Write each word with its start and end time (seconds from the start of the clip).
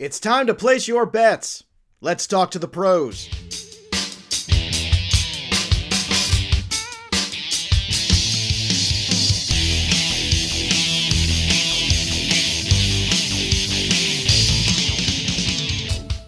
It's 0.00 0.20
time 0.20 0.46
to 0.46 0.54
place 0.54 0.86
your 0.86 1.06
bets. 1.06 1.64
Let's 2.00 2.28
talk 2.28 2.52
to 2.52 2.60
the 2.60 2.68
pros. 2.68 3.28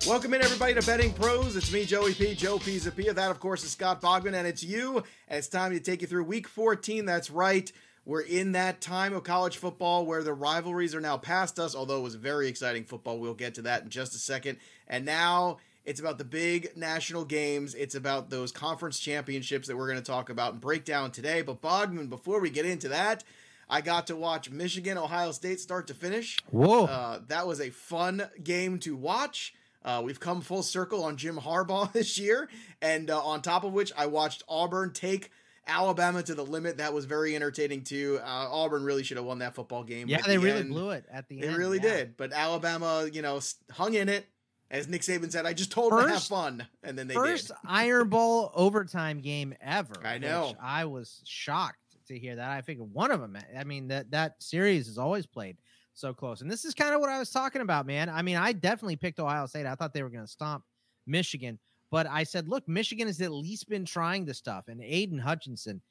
Welcome 0.05 0.35
in, 0.35 0.43
everybody, 0.43 0.75
to 0.75 0.85
Betting 0.85 1.13
Pros. 1.13 1.55
It's 1.55 1.73
me, 1.73 1.85
Joey 1.85 2.15
P, 2.15 2.35
Joe 2.35 2.59
Pisapia. 2.59 3.15
That, 3.15 3.31
of 3.31 3.39
course, 3.39 3.63
is 3.63 3.71
Scott 3.71 4.03
Bogman, 4.03 4.35
and 4.35 4.49
it's 4.49 4.65
you. 4.65 4.97
And 5.29 5.39
it's 5.39 5.47
time 5.47 5.71
to 5.71 5.79
take 5.79 6.03
you 6.03 6.09
through 6.09 6.25
Week 6.25 6.49
14. 6.49 7.05
That's 7.05 7.31
right. 7.31 7.71
We're 8.05 8.23
in 8.23 8.53
that 8.53 8.81
time 8.81 9.13
of 9.13 9.25
college 9.25 9.59
football 9.59 10.07
where 10.07 10.23
the 10.23 10.33
rivalries 10.33 10.95
are 10.95 11.01
now 11.01 11.17
past 11.17 11.59
us, 11.59 11.75
although 11.75 11.99
it 11.99 12.03
was 12.03 12.15
very 12.15 12.49
exciting 12.49 12.85
football. 12.85 13.19
We'll 13.19 13.35
get 13.35 13.55
to 13.57 13.63
that 13.63 13.83
in 13.83 13.91
just 13.91 14.15
a 14.15 14.19
second. 14.19 14.59
And 14.89 15.05
now 15.05 15.59
it's 15.85 16.01
about 16.01 16.19
the 16.19 16.25
big 16.25 16.77
national 16.77 17.25
games. 17.25 17.75
It's 17.75 17.95
about 17.95 18.31
those 18.31 18.53
conference 18.53 18.99
championships 18.99 19.69
that 19.69 19.77
we're 19.77 19.87
going 19.87 19.99
to 19.99 20.05
talk 20.05 20.31
about 20.31 20.53
and 20.53 20.61
break 20.61 20.85
down 20.85 21.11
today. 21.11 21.43
But 21.43 21.61
Bogman, 21.61 22.09
before 22.09 22.41
we 22.41 22.51
get 22.51 22.65
into 22.65 22.89
that, 22.89 23.23
I 23.69 23.81
got 23.81 24.07
to 24.09 24.17
watch 24.17 24.51
Michigan, 24.51 24.99
Ohio 24.99 25.31
State 25.33 25.61
start 25.61 25.87
to 25.89 25.95
finish. 25.95 26.39
Whoa. 26.51 26.87
Uh, 26.87 27.21
that 27.29 27.47
was 27.47 27.61
a 27.61 27.71
fun 27.71 28.29
game 28.43 28.79
to 28.81 28.97
watch. 28.97 29.55
Uh, 29.85 30.03
we've 30.05 30.21
come 30.21 30.41
full 30.41 30.63
circle 30.63 31.05
on 31.05 31.17
Jim 31.17 31.39
Harbaugh 31.39 31.93
this 31.95 32.19
year. 32.19 32.49
And 32.83 33.11
uh, 33.11 33.21
on 33.21 33.43
top 33.43 33.65
of 33.65 33.73
which, 33.73 33.93
I 33.97 34.07
watched 34.07 34.43
Auburn 34.49 34.93
take 34.93 35.31
Alabama 35.71 36.23
to 36.23 36.35
the 36.35 36.45
limit. 36.45 36.79
That 36.79 36.93
was 36.93 37.05
very 37.05 37.35
entertaining 37.37 37.83
too. 37.83 38.19
Uh, 38.23 38.49
Auburn 38.51 38.85
really 38.85 39.03
should 39.03 39.17
have 39.17 39.27
won 39.27 39.39
that 39.39 39.55
football 39.55 39.85
game. 39.85 40.09
Yeah, 40.09 40.21
they 40.27 40.37
the 40.37 40.43
really 40.43 40.61
end, 40.61 40.71
blew 40.71 40.91
it 40.91 41.07
at 41.11 41.29
the 41.29 41.41
they 41.41 41.47
end. 41.47 41.55
They 41.55 41.59
really 41.59 41.79
yeah. 41.79 41.95
did. 41.95 42.17
But 42.17 42.33
Alabama, 42.33 43.09
you 43.11 43.23
know, 43.23 43.41
hung 43.71 43.95
in 43.95 44.09
it. 44.09 44.27
As 44.71 44.87
Nick 44.87 45.03
Saban 45.03 45.33
said, 45.33 45.47
I 45.47 45.53
just 45.53 45.73
told 45.73 45.91
first, 45.91 46.03
them 46.03 46.09
to 46.09 46.15
have 46.15 46.23
fun, 46.23 46.67
and 46.85 46.97
then 46.97 47.09
they 47.09 47.15
first 47.15 47.49
did. 47.49 47.57
Iron 47.67 48.09
Bowl 48.09 48.53
overtime 48.55 49.21
game 49.21 49.53
ever. 49.61 49.95
I 50.05 50.19
know. 50.19 50.55
I 50.63 50.85
was 50.85 51.23
shocked 51.25 51.79
to 52.07 52.17
hear 52.17 52.37
that. 52.37 52.51
I 52.51 52.61
figured 52.63 52.89
one 52.93 53.11
of 53.11 53.21
them. 53.21 53.37
I 53.59 53.65
mean 53.65 53.89
that 53.89 54.13
that 54.13 54.41
series 54.41 54.87
is 54.87 54.97
always 54.97 55.27
played 55.27 55.57
so 55.95 56.15
close, 56.15 56.41
and 56.41 56.49
this 56.49 56.65
is 56.65 56.75
kind 56.75 56.95
of 56.95 57.01
what 57.01 57.11
I 57.11 57.19
was 57.19 57.31
talking 57.31 57.63
about, 57.63 57.85
man. 57.85 58.09
I 58.09 58.23
mean, 58.23 58.37
I 58.37 58.53
definitely 58.53 58.95
picked 58.95 59.19
Ohio 59.19 59.47
State. 59.47 59.67
I 59.67 59.75
thought 59.75 59.93
they 59.93 60.05
were 60.05 60.09
going 60.09 60.25
to 60.25 60.31
stomp 60.31 60.63
Michigan, 61.05 61.59
but 61.91 62.07
I 62.07 62.25
said, 62.25 62.49
look, 62.49 62.69
Michigan 62.69 63.07
has 63.07 63.21
at 63.21 63.33
least 63.33 63.69
been 63.69 63.85
trying 63.85 64.25
this 64.25 64.39
stuff, 64.39 64.69
and 64.69 64.81
Aidan 64.83 65.19
Hutchinson 65.19 65.83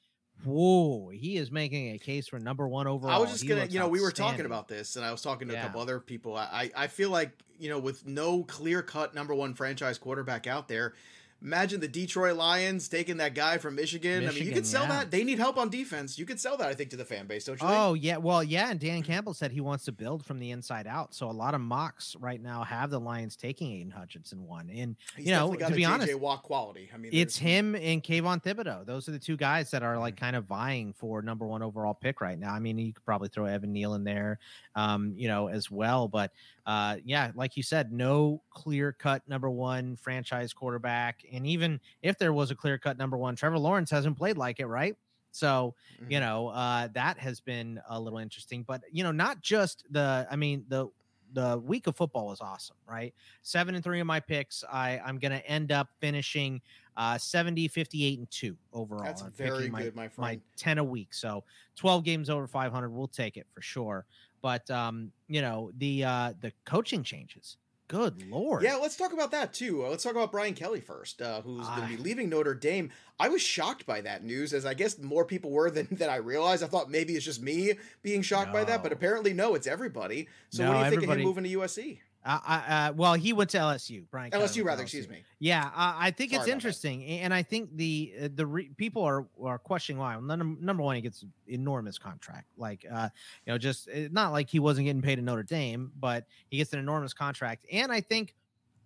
Whoa, 0.46 1.10
he 1.10 1.36
is 1.36 1.52
making 1.52 1.94
a 1.94 1.98
case 1.98 2.28
for 2.28 2.40
number 2.40 2.68
one 2.68 2.88
overall. 2.88 3.14
I 3.14 3.18
was 3.18 3.32
just 3.32 3.48
gonna, 3.48 3.66
you 3.66 3.80
know, 3.80 3.90
we 3.90 4.00
were 4.00 4.12
talking 4.12 4.46
about 4.46 4.68
this, 4.70 4.96
and 4.96 5.04
I 5.04 5.12
was 5.12 5.22
talking 5.22 5.50
to 5.50 5.54
yeah. 5.54 5.62
a 5.62 5.66
couple 5.66 5.82
other 5.82 6.00
people. 6.00 6.36
I, 6.36 6.72
I 6.76 6.88
feel 6.88 7.10
like, 7.10 7.32
you 7.58 7.70
know, 7.70 7.80
with 7.80 8.08
no 8.08 8.44
clear 8.44 8.82
cut 8.82 9.14
number 9.14 9.36
one 9.36 9.54
franchise 9.54 9.98
quarterback 9.98 10.48
out 10.48 10.70
there, 10.70 10.94
Imagine 11.42 11.80
the 11.80 11.88
Detroit 11.88 12.36
Lions 12.36 12.90
taking 12.90 13.18
that 13.18 13.34
guy 13.34 13.58
from 13.58 13.76
Michigan. 13.76 14.26
Michigan 14.26 14.30
I 14.30 14.40
mean, 14.40 14.48
you 14.48 14.54
could 14.54 14.68
sell 14.68 14.84
yeah. 14.84 15.00
that. 15.00 15.12
They 15.12 15.24
need 15.24 15.40
help 15.40 15.58
on 15.58 15.70
defense. 15.70 16.20
You 16.20 16.26
could 16.26 16.40
sell 16.40 16.58
that, 16.58 16.68
I 16.68 16.74
think, 16.74 16.90
to 16.90 16.98
the 16.98 17.06
fan 17.06 17.28
base, 17.28 17.46
don't 17.46 17.62
you? 17.62 17.68
Oh 17.68 17.94
think? 17.94 18.04
yeah, 18.04 18.18
well 18.18 18.44
yeah. 18.44 18.70
And 18.70 18.80
Dan 18.80 19.04
Campbell 19.04 19.34
said 19.34 19.52
he 19.52 19.62
wants 19.62 19.86
to 19.86 19.94
build 19.94 20.26
from 20.26 20.40
the 20.40 20.52
inside 20.52 20.86
out. 20.86 21.14
So 21.14 21.30
a 21.30 21.32
lot 21.32 21.54
of 21.54 21.62
mocks 21.62 22.16
right 22.20 22.42
now 22.42 22.64
have 22.64 22.90
the 22.90 23.00
Lions 23.00 23.38
taking 23.38 23.72
Aidan 23.72 23.92
Hutchinson 23.92 24.46
one. 24.46 24.70
And 24.70 24.98
He's 25.16 25.28
you 25.28 25.32
know, 25.32 25.54
got 25.54 25.70
to 25.70 25.76
be 25.76 25.84
JJ 25.84 25.90
honest, 25.90 26.20
walk 26.20 26.44
quality. 26.44 26.90
I 26.94 26.98
mean, 26.98 27.12
it's 27.14 27.38
him 27.38 27.74
and 27.76 28.04
Kayvon 28.04 28.44
Thibodeaux. 28.44 28.86
Those 28.86 29.08
are 29.08 29.12
the 29.12 29.20
two 29.20 29.38
guys 29.38 29.72
that 29.72 29.82
are 29.82 29.98
like 29.98 30.18
kind 30.18 30.36
of 30.36 30.44
vying 30.44 30.94
for 30.94 31.22
number 31.22 31.46
one 31.46 31.64
overall 31.64 31.94
pick 31.94 32.20
right 32.20 32.38
now. 32.38 32.54
I 32.54 32.60
mean, 32.60 32.78
you 32.78 32.92
could 32.92 33.06
probably 33.06 33.30
throw 33.30 33.46
Evan 33.46 33.72
Neal 33.72 33.94
in 33.94 34.04
there, 34.04 34.40
um, 34.76 35.14
you 35.16 35.30
know, 35.30 35.48
as 35.48 35.72
well. 35.72 36.10
But 36.10 36.32
uh, 36.66 36.98
yeah, 37.04 37.32
like 37.34 37.58
you 37.58 37.64
said, 37.64 37.92
no 37.92 38.42
clear 38.52 38.92
cut 38.92 39.28
number 39.28 39.50
one 39.50 39.96
franchise 39.96 40.54
quarterback. 40.54 41.24
And 41.32 41.46
even 41.48 41.80
if 42.02 42.18
there 42.18 42.34
was 42.34 42.52
a 42.52 42.56
clear 42.56 42.78
cut 42.78 42.98
number 42.98 43.18
one, 43.18 43.36
Trevor 43.36 43.58
Lawrence 43.60 43.90
hasn't 43.92 44.18
played 44.18 44.38
like 44.38 44.60
it, 44.60 44.68
right? 44.68 44.96
So, 45.32 45.76
Mm-hmm. 46.02 46.12
you 46.14 46.20
know, 46.22 46.48
uh, 46.48 46.88
that 46.94 47.18
has 47.20 47.42
been 47.42 47.80
a 47.90 48.00
little 48.00 48.20
interesting. 48.20 48.64
But, 48.64 48.84
you 48.92 49.04
know, 49.04 49.12
not 49.12 49.42
just 49.42 49.84
the, 49.92 50.26
I 50.32 50.36
mean, 50.38 50.64
the, 50.70 50.88
the 51.34 51.58
week 51.60 51.88
of 51.88 51.96
football 51.98 52.28
was 52.28 52.40
awesome, 52.42 52.78
right? 52.88 53.14
Seven 53.42 53.76
and 53.76 53.84
three 53.84 54.00
of 54.00 54.08
my 54.08 54.20
picks. 54.22 54.64
I, 54.72 54.98
I'm 55.06 55.20
going 55.20 55.34
to 55.34 55.46
end 55.46 55.72
up 55.74 55.90
finishing 56.00 56.62
uh, 56.96 57.18
70, 57.18 57.68
58, 57.68 58.18
and 58.20 58.32
two 58.32 58.58
overall. 58.74 59.04
That's 59.04 59.22
I'm 59.24 59.32
very 59.32 59.70
good, 59.70 59.96
my 59.96 60.08
friend. 60.08 60.38
My 60.38 60.40
10 60.56 60.78
a 60.78 60.84
week. 60.84 61.14
So 61.14 61.44
12 61.76 62.04
games 62.06 62.30
over 62.30 62.48
500. 62.48 62.90
We'll 62.90 63.08
take 63.08 63.36
it 63.38 63.46
for 63.54 63.62
sure. 63.62 64.06
But, 64.42 64.70
um, 64.72 65.12
you 65.28 65.42
know, 65.42 65.72
the, 65.78 66.06
uh, 66.06 66.34
the 66.40 66.54
coaching 66.66 67.04
changes. 67.04 67.58
Good 67.90 68.30
lord. 68.30 68.62
Yeah, 68.62 68.76
let's 68.76 68.96
talk 68.96 69.14
about 69.14 69.32
that 69.32 69.52
too. 69.52 69.84
Uh, 69.84 69.90
let's 69.90 70.04
talk 70.04 70.12
about 70.12 70.32
Brian 70.32 70.54
Kelly 70.54 70.80
first, 70.80 71.24
uh, 71.24 71.42
who's 71.42 71.68
going 71.70 71.82
to 71.82 71.88
be 71.88 71.98
leaving 71.98 72.30
Notre 72.30 72.54
Dame. 72.54 72.92
I 73.20 73.30
was 73.30 73.42
shocked 73.42 73.88
by 73.88 74.02
that 74.02 74.24
news, 74.24 74.54
as 74.54 74.64
I 74.64 74.76
guess 74.76 75.00
more 75.00 75.26
people 75.26 75.50
were 75.50 75.72
than, 75.72 75.88
than 75.90 76.08
I 76.08 76.18
realized. 76.18 76.64
I 76.64 76.68
thought 76.68 76.92
maybe 76.92 77.14
it's 77.14 77.26
just 77.26 77.42
me 77.42 77.74
being 78.04 78.22
shocked 78.22 78.54
by 78.54 78.64
that, 78.64 78.84
but 78.84 78.92
apparently 78.92 79.34
no, 79.34 79.56
it's 79.56 79.66
everybody. 79.66 80.28
So 80.52 80.64
No, 80.64 80.70
what 80.70 80.78
do 80.78 80.86
you 80.86 80.90
think 80.92 81.04
of 81.12 81.18
him 81.18 81.24
moving 81.24 81.44
to 81.46 81.50
USC? 81.58 81.98
Uh, 82.26 82.92
well, 82.96 83.14
he 83.14 83.32
went 83.34 83.50
to 83.52 83.58
LSU, 83.58 84.04
Brian. 84.12 84.32
LSU, 84.32 84.64
rather, 84.64 84.82
LSU. 84.82 84.86
excuse 84.86 85.10
me. 85.10 85.24
Yeah, 85.40 85.66
uh, 85.66 85.96
I 85.98 86.12
think 86.12 86.32
Sorry 86.32 86.36
it's 86.36 86.36
about 86.36 86.46
that. 86.46 86.52
interesting, 86.52 87.06
and 87.06 87.34
I 87.34 87.44
think 87.44 87.76
the 87.76 88.14
uh, 88.24 88.30
the 88.36 88.46
re- 88.46 88.70
people 88.76 89.04
are 89.04 89.26
are 89.42 89.58
questioning 89.58 90.00
why. 90.00 90.18
Well, 90.18 90.38
number 90.38 90.84
one, 90.84 90.96
he 90.96 91.02
gets 91.02 91.24
enormous 91.48 91.98
contract, 91.98 92.48
like 92.58 92.86
uh, 92.92 93.10
you 93.46 93.54
know, 93.54 93.58
just 93.58 93.90
uh, 93.90 94.10
not 94.12 94.32
like 94.32 94.50
he 94.50 94.60
wasn't 94.60 94.86
getting 94.86 95.02
paid 95.02 95.18
at 95.18 95.24
Notre 95.24 95.44
Dame, 95.44 95.92
but 95.98 96.26
he 96.50 96.58
gets 96.58 96.74
an 96.74 96.80
enormous 96.80 97.14
contract, 97.14 97.66
and 97.72 97.92
I 97.92 98.02
think 98.02 98.36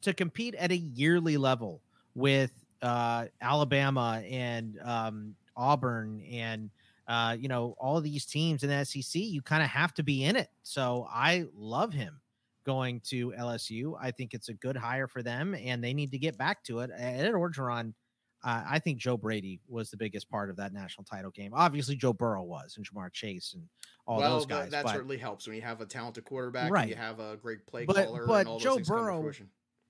to 0.04 0.14
compete 0.14 0.54
at 0.56 0.72
a 0.72 0.78
yearly 0.78 1.38
level 1.38 1.82
with 2.14 2.52
uh, 2.82 3.26
Alabama 3.42 4.22
and 4.30 4.78
um, 4.84 5.36
Auburn 5.58 6.22
and 6.32 6.70
uh, 7.08 7.36
you 7.40 7.48
know 7.48 7.76
all 7.80 8.00
these 8.00 8.26
teams 8.26 8.64
in 8.64 8.70
the 8.70 8.86
SEC, 8.86 9.22
you 9.22 9.42
kind 9.42 9.64
of 9.64 9.70
have 9.70 9.94
to 9.96 10.04
be 10.04 10.24
in 10.24 10.36
it. 10.36 10.50
So 10.62 11.08
I 11.12 11.48
love 11.56 11.94
him 11.94 12.20
going 12.66 13.02
to 13.06 13.32
LSU. 13.40 13.94
I 14.02 14.12
think 14.12 14.34
it's 14.34 14.50
a 14.50 14.54
good 14.54 14.76
hire 14.78 15.08
for 15.08 15.22
them, 15.24 15.56
and 15.56 15.84
they 15.84 15.94
need 15.94 16.12
to 16.12 16.18
get 16.20 16.38
back 16.38 16.64
to 16.66 16.80
it. 16.80 16.90
And 16.98 17.22
Ed 17.28 17.34
Orgeron, 17.34 17.94
uh, 18.44 18.64
I 18.70 18.80
think 18.80 18.98
Joe 19.00 19.18
Brady 19.18 19.60
was 19.68 19.90
the 19.90 19.98
biggest 19.98 20.30
part 20.30 20.50
of 20.50 20.56
that 20.58 20.74
national 20.74 21.06
title 21.06 21.32
game. 21.32 21.52
Obviously, 21.54 21.96
Joe 21.96 22.14
Burrow 22.14 22.44
was, 22.44 22.76
and 22.78 22.86
Ja'Marr 22.88 23.12
Chase, 23.12 23.54
and 23.54 23.64
all 24.06 24.18
well, 24.20 24.38
those 24.38 24.46
guys. 24.46 24.70
that 24.72 24.84
but 24.84 24.94
certainly 24.94 25.18
helps 25.18 25.48
when 25.48 25.56
you 25.56 25.62
have 25.62 25.80
a 25.82 25.86
talented 25.86 26.26
quarterback 26.26 26.70
Right. 26.72 26.82
and 26.82 26.90
you 26.90 26.96
have 26.98 27.20
a 27.20 27.38
great 27.38 27.66
play 27.66 27.86
But- 27.86 27.96
caller 28.06 28.28
but 28.28 28.40
and 28.42 28.50
all 28.50 28.60
those 28.60 28.64
Joe 28.64 28.96
Burrow- 28.96 29.32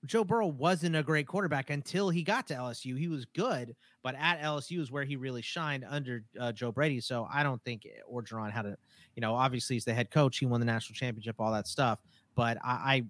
Joe 0.06 0.22
Burrow 0.22 0.48
wasn't 0.48 0.94
a 0.96 1.02
great 1.02 1.26
quarterback 1.26 1.70
until 1.70 2.10
he 2.10 2.22
got 2.22 2.46
to 2.48 2.54
LSU. 2.54 2.94
He 2.98 3.08
was 3.08 3.24
good, 3.24 3.74
but 4.02 4.14
at 4.18 4.38
LSU 4.40 4.78
is 4.80 4.90
where 4.90 5.02
he 5.04 5.16
really 5.16 5.40
shined 5.40 5.82
under 5.88 6.24
uh, 6.38 6.52
Joe 6.52 6.70
Brady. 6.70 7.00
So 7.00 7.26
I 7.32 7.42
don't 7.42 7.62
think 7.64 7.88
Orgeron 8.12 8.52
had 8.52 8.66
a, 8.66 8.76
you 9.16 9.22
know, 9.22 9.34
obviously 9.34 9.76
he's 9.76 9.86
the 9.86 9.94
head 9.94 10.10
coach. 10.10 10.36
He 10.36 10.44
won 10.44 10.60
the 10.60 10.66
national 10.66 10.94
championship, 10.94 11.36
all 11.38 11.50
that 11.52 11.66
stuff. 11.66 12.00
But 12.34 12.58
I, 12.64 13.04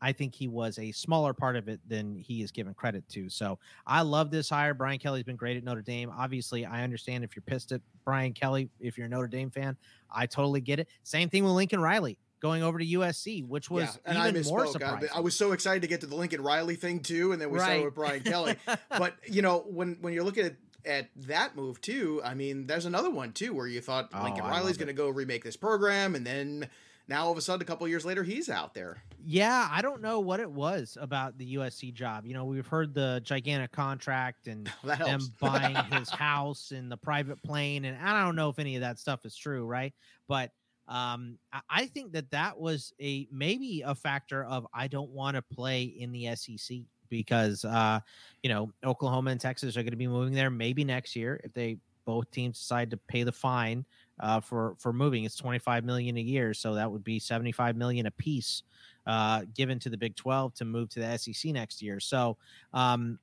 I, 0.00 0.08
I 0.08 0.12
think 0.12 0.34
he 0.34 0.48
was 0.48 0.78
a 0.78 0.92
smaller 0.92 1.34
part 1.34 1.56
of 1.56 1.68
it 1.68 1.80
than 1.86 2.16
he 2.16 2.42
is 2.42 2.50
given 2.50 2.72
credit 2.74 3.06
to. 3.10 3.28
So 3.28 3.58
I 3.86 4.02
love 4.02 4.30
this 4.30 4.48
hire. 4.48 4.72
Brian 4.72 4.98
Kelly's 4.98 5.24
been 5.24 5.36
great 5.36 5.56
at 5.56 5.64
Notre 5.64 5.82
Dame. 5.82 6.10
Obviously, 6.16 6.64
I 6.64 6.82
understand 6.84 7.22
if 7.24 7.36
you're 7.36 7.42
pissed 7.42 7.72
at 7.72 7.82
Brian 8.04 8.32
Kelly, 8.32 8.70
if 8.80 8.96
you're 8.96 9.06
a 9.06 9.10
Notre 9.10 9.28
Dame 9.28 9.50
fan, 9.50 9.76
I 10.10 10.26
totally 10.26 10.60
get 10.62 10.80
it. 10.80 10.88
Same 11.02 11.28
thing 11.28 11.44
with 11.44 11.52
Lincoln 11.52 11.80
Riley 11.80 12.16
going 12.40 12.62
over 12.62 12.78
to 12.78 12.86
USC, 12.86 13.46
which 13.46 13.70
was 13.70 13.98
yeah, 14.06 14.28
even 14.28 14.42
more 14.44 14.60
misspoke. 14.60 14.68
I, 14.68 14.72
surprising. 14.72 15.08
I 15.14 15.20
was 15.20 15.36
so 15.36 15.52
excited 15.52 15.82
to 15.82 15.88
get 15.88 16.00
to 16.00 16.06
the 16.06 16.16
Lincoln 16.16 16.42
Riley 16.42 16.76
thing 16.76 17.00
too, 17.00 17.32
and 17.32 17.40
then 17.40 17.50
we 17.50 17.58
started 17.58 17.76
Right. 17.76 17.84
with 17.84 17.94
Brian 17.94 18.22
Kelly. 18.22 18.56
but 18.88 19.14
you 19.28 19.42
know, 19.42 19.58
when 19.68 19.98
when 20.00 20.14
you're 20.14 20.24
looking 20.24 20.46
at 20.46 20.56
at 20.86 21.10
that 21.14 21.54
move 21.56 21.78
too, 21.82 22.22
I 22.24 22.32
mean, 22.32 22.66
there's 22.66 22.86
another 22.86 23.10
one 23.10 23.32
too 23.32 23.52
where 23.52 23.66
you 23.66 23.82
thought 23.82 24.08
Oh, 24.14 24.22
Lincoln 24.22 24.44
Riley's 24.44 24.78
going 24.78 24.88
to 24.88 24.94
go 24.94 25.10
remake 25.10 25.44
this 25.44 25.56
program, 25.56 26.14
and 26.14 26.26
then 26.26 26.70
now 27.10 27.24
all 27.26 27.32
of 27.32 27.36
a 27.36 27.40
sudden, 27.42 27.60
a 27.60 27.64
couple 27.66 27.86
years 27.88 28.04
later, 28.06 28.22
he's 28.22 28.48
out 28.48 28.72
there. 28.72 29.02
Yeah, 29.22 29.68
I 29.70 29.82
don't 29.82 30.00
know 30.00 30.20
what 30.20 30.38
it 30.40 30.50
was 30.50 30.96
about 30.98 31.36
the 31.36 31.56
USC 31.56 31.92
job. 31.92 32.24
You 32.24 32.32
know, 32.34 32.44
we've 32.44 32.66
heard 32.66 32.94
the 32.94 33.20
gigantic 33.24 33.72
contract 33.72 34.46
and 34.46 34.70
them 34.84 35.20
buying 35.40 35.74
his 35.92 36.08
house 36.08 36.70
and 36.70 36.90
the 36.90 36.96
private 36.96 37.42
plane, 37.42 37.84
and 37.84 37.98
I 38.00 38.22
don't 38.24 38.36
know 38.36 38.48
if 38.48 38.58
any 38.60 38.76
of 38.76 38.80
that 38.82 38.98
stuff 38.98 39.26
is 39.26 39.36
true, 39.36 39.66
right? 39.66 39.92
But 40.28 40.52
um, 40.88 41.36
I- 41.52 41.60
I 41.68 41.86
think 41.86 42.12
that 42.12 42.30
that 42.30 42.58
was 42.58 42.92
a 43.00 43.26
maybe 43.30 43.82
a 43.84 43.94
factor 43.94 44.44
of 44.44 44.66
I 44.72 44.86
don't 44.86 45.10
want 45.10 45.34
to 45.34 45.42
play 45.42 45.82
in 45.82 46.12
the 46.12 46.34
SEC 46.36 46.78
because 47.08 47.64
uh, 47.64 47.98
you 48.44 48.48
know 48.48 48.72
Oklahoma 48.84 49.32
and 49.32 49.40
Texas 49.40 49.76
are 49.76 49.82
going 49.82 49.90
to 49.90 49.96
be 49.96 50.06
moving 50.06 50.32
there 50.32 50.48
maybe 50.48 50.84
next 50.84 51.16
year 51.16 51.40
if 51.42 51.52
they 51.52 51.76
both 52.06 52.30
teams 52.30 52.58
decide 52.58 52.90
to 52.90 52.96
pay 52.96 53.24
the 53.24 53.32
fine 53.32 53.84
uh, 54.20 54.40
for 54.40 54.74
for 54.78 54.92
moving. 54.92 55.24
It's 55.24 55.36
twenty 55.36 55.58
five 55.58 55.84
million 55.84 56.16
a 56.16 56.20
year, 56.20 56.54
so 56.54 56.74
that 56.74 56.90
would 56.90 57.04
be 57.04 57.18
seventy 57.18 57.52
five 57.52 57.76
million 57.76 58.06
a 58.06 58.10
piece 58.10 58.62
uh, 59.06 59.42
given 59.54 59.78
to 59.80 59.90
the 59.90 59.96
Big 59.96 60.16
Twelve 60.16 60.54
to 60.54 60.64
move 60.64 60.88
to 60.90 61.00
the 61.00 61.18
SEC 61.18 61.52
next 61.52 61.82
year. 61.82 62.00
So 62.00 62.36
um, 62.72 63.18